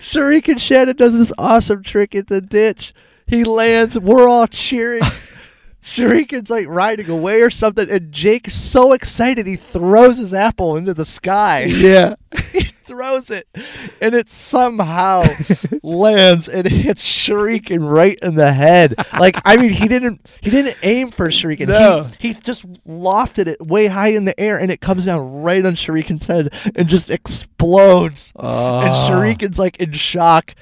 [0.00, 2.94] Shuriken Shannon does this awesome trick in the ditch.
[3.26, 3.98] He lands.
[3.98, 5.02] We're all cheering.
[5.82, 10.92] Shuriken's like riding away or something, and Jake's so excited he throws his apple into
[10.92, 11.64] the sky.
[11.64, 12.16] Yeah.
[12.52, 13.46] he throws it,
[14.00, 15.22] and it somehow
[15.82, 18.94] lands and hits Shuriken right in the head.
[19.18, 21.68] Like I mean, he didn't he didn't aim for Shuriken.
[21.68, 22.10] No.
[22.18, 25.64] He, he just lofted it way high in the air, and it comes down right
[25.64, 28.32] on Shuriken's head and just explodes.
[28.36, 29.08] And Oh.
[29.08, 30.54] Shuriken's like in shock.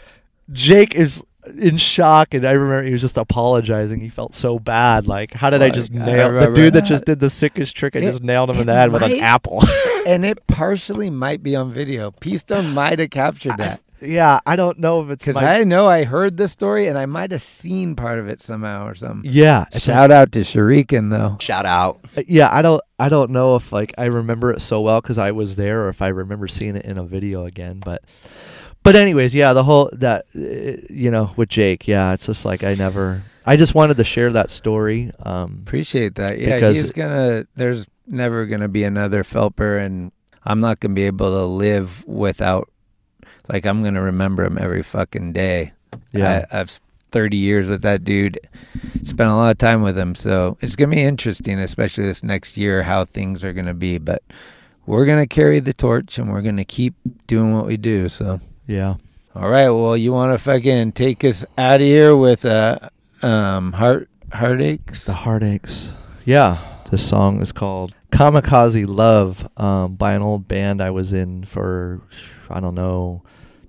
[0.53, 1.25] Jake is
[1.59, 4.01] in shock, and I remember he was just apologizing.
[4.01, 5.07] He felt so bad.
[5.07, 6.85] Like, how did I just Fuck, I nail the dude that that.
[6.85, 7.97] just did the sickest trick?
[7.97, 9.63] I It- just nailed him in it the head with an apple.
[10.07, 12.11] and it partially might be on video.
[12.11, 13.81] P-Stone might have captured that.
[14.01, 16.99] yeah, I don't know if it's Because my- I know I heard the story and
[16.99, 19.31] I might have seen part of it somehow or something.
[19.33, 21.37] Yeah, Shout out to Shuriken though.
[21.41, 22.01] Shout out.
[22.17, 25.19] Uh, Yeah, I don't I don't know if like I remember it so well because
[25.19, 27.81] I was there, or if I remember seeing it in a video again.
[27.85, 28.03] But
[28.87, 32.63] but anyways, yeah, the whole that uh, you know with Jake, yeah, it's just like
[32.63, 33.23] I never.
[33.45, 35.11] I just wanted to share that story.
[35.25, 36.39] Um, Appreciate that.
[36.39, 37.49] Yeah, because he's gonna.
[37.57, 40.13] There's never gonna be another Felper, and
[40.45, 42.71] I'm not gonna be able to live without.
[43.49, 45.73] Like I'm gonna remember him every fucking day.
[46.13, 46.45] Yeah.
[46.53, 46.81] I, I've
[47.11, 48.39] 30 years with that dude.
[49.03, 52.57] Spent a lot of time with him, so it's gonna be interesting, especially this next
[52.57, 53.99] year, how things are gonna be.
[53.99, 54.23] But
[54.87, 56.95] we're gonna carry the torch, and we're gonna keep
[57.27, 58.09] doing what we do.
[58.09, 58.95] So yeah.
[59.35, 59.69] All right.
[59.69, 62.79] Well, you want to fucking take us out of here with uh,
[63.23, 65.05] um, heart heartaches.
[65.05, 65.93] The heartaches.
[66.25, 71.45] Yeah, this song is called "Kamikaze Love" um, by an old band I was in
[71.45, 72.01] for
[72.49, 73.23] I don't know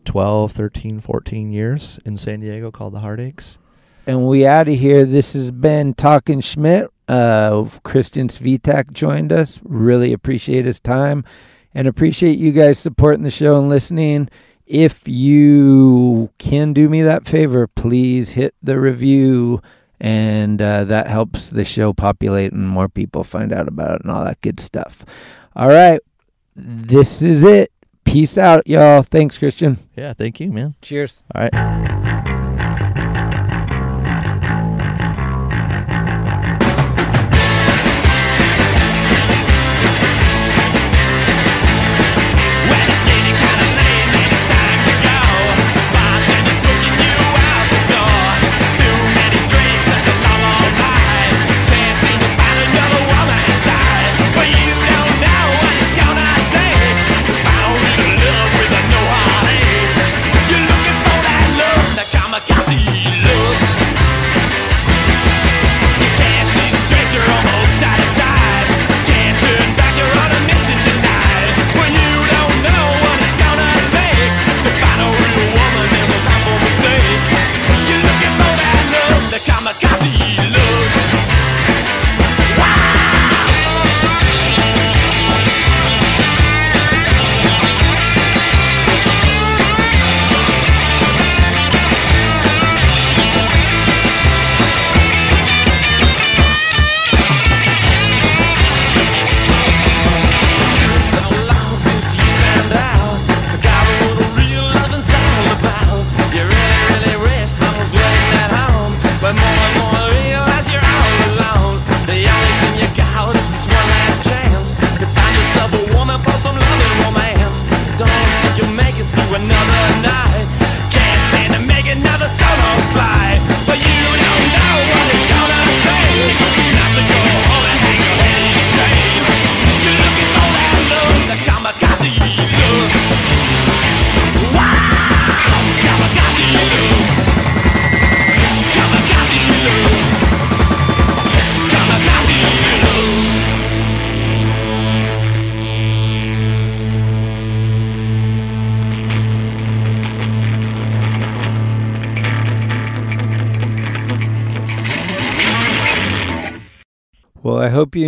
[0.05, 3.59] 12, 13, 14 years in San Diego called the Heartaches.
[4.07, 5.03] And we out of here.
[5.03, 6.89] This has been Talking Schmidt.
[7.09, 9.59] Uh, Christian Svitak joined us.
[9.63, 11.25] Really appreciate his time
[11.73, 14.29] and appreciate you guys supporting the show and listening.
[14.67, 19.61] If you can do me that favor, please hit the review,
[19.99, 24.11] and uh, that helps the show populate and more people find out about it and
[24.11, 25.05] all that good stuff.
[25.55, 26.01] All right,
[26.55, 27.71] this is it.
[28.03, 29.03] Peace out, y'all.
[29.03, 29.77] Thanks, Christian.
[29.95, 30.75] Yeah, thank you, man.
[30.81, 31.19] Cheers.
[31.33, 32.06] All right.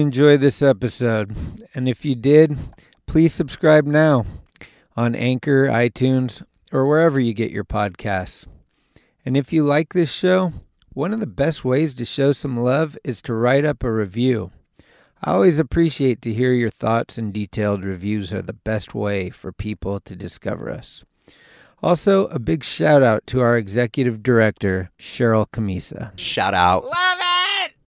[0.10, 1.36] I hope you enjoyed this episode.
[1.76, 2.58] And if you did,
[3.06, 4.26] please subscribe now
[4.98, 6.42] on Anchor, iTunes,
[6.74, 8.48] or wherever you get your podcasts.
[9.24, 10.52] And if you like this show,
[10.94, 14.50] one of the best ways to show some love is to write up a review.
[15.24, 19.52] I always appreciate to hear your thoughts, and detailed reviews are the best way for
[19.52, 21.06] people to discover us.
[21.84, 26.14] Also, a big shout out to our executive director, Cheryl Camisa.
[26.18, 26.86] Shout out.
[26.86, 27.20] Love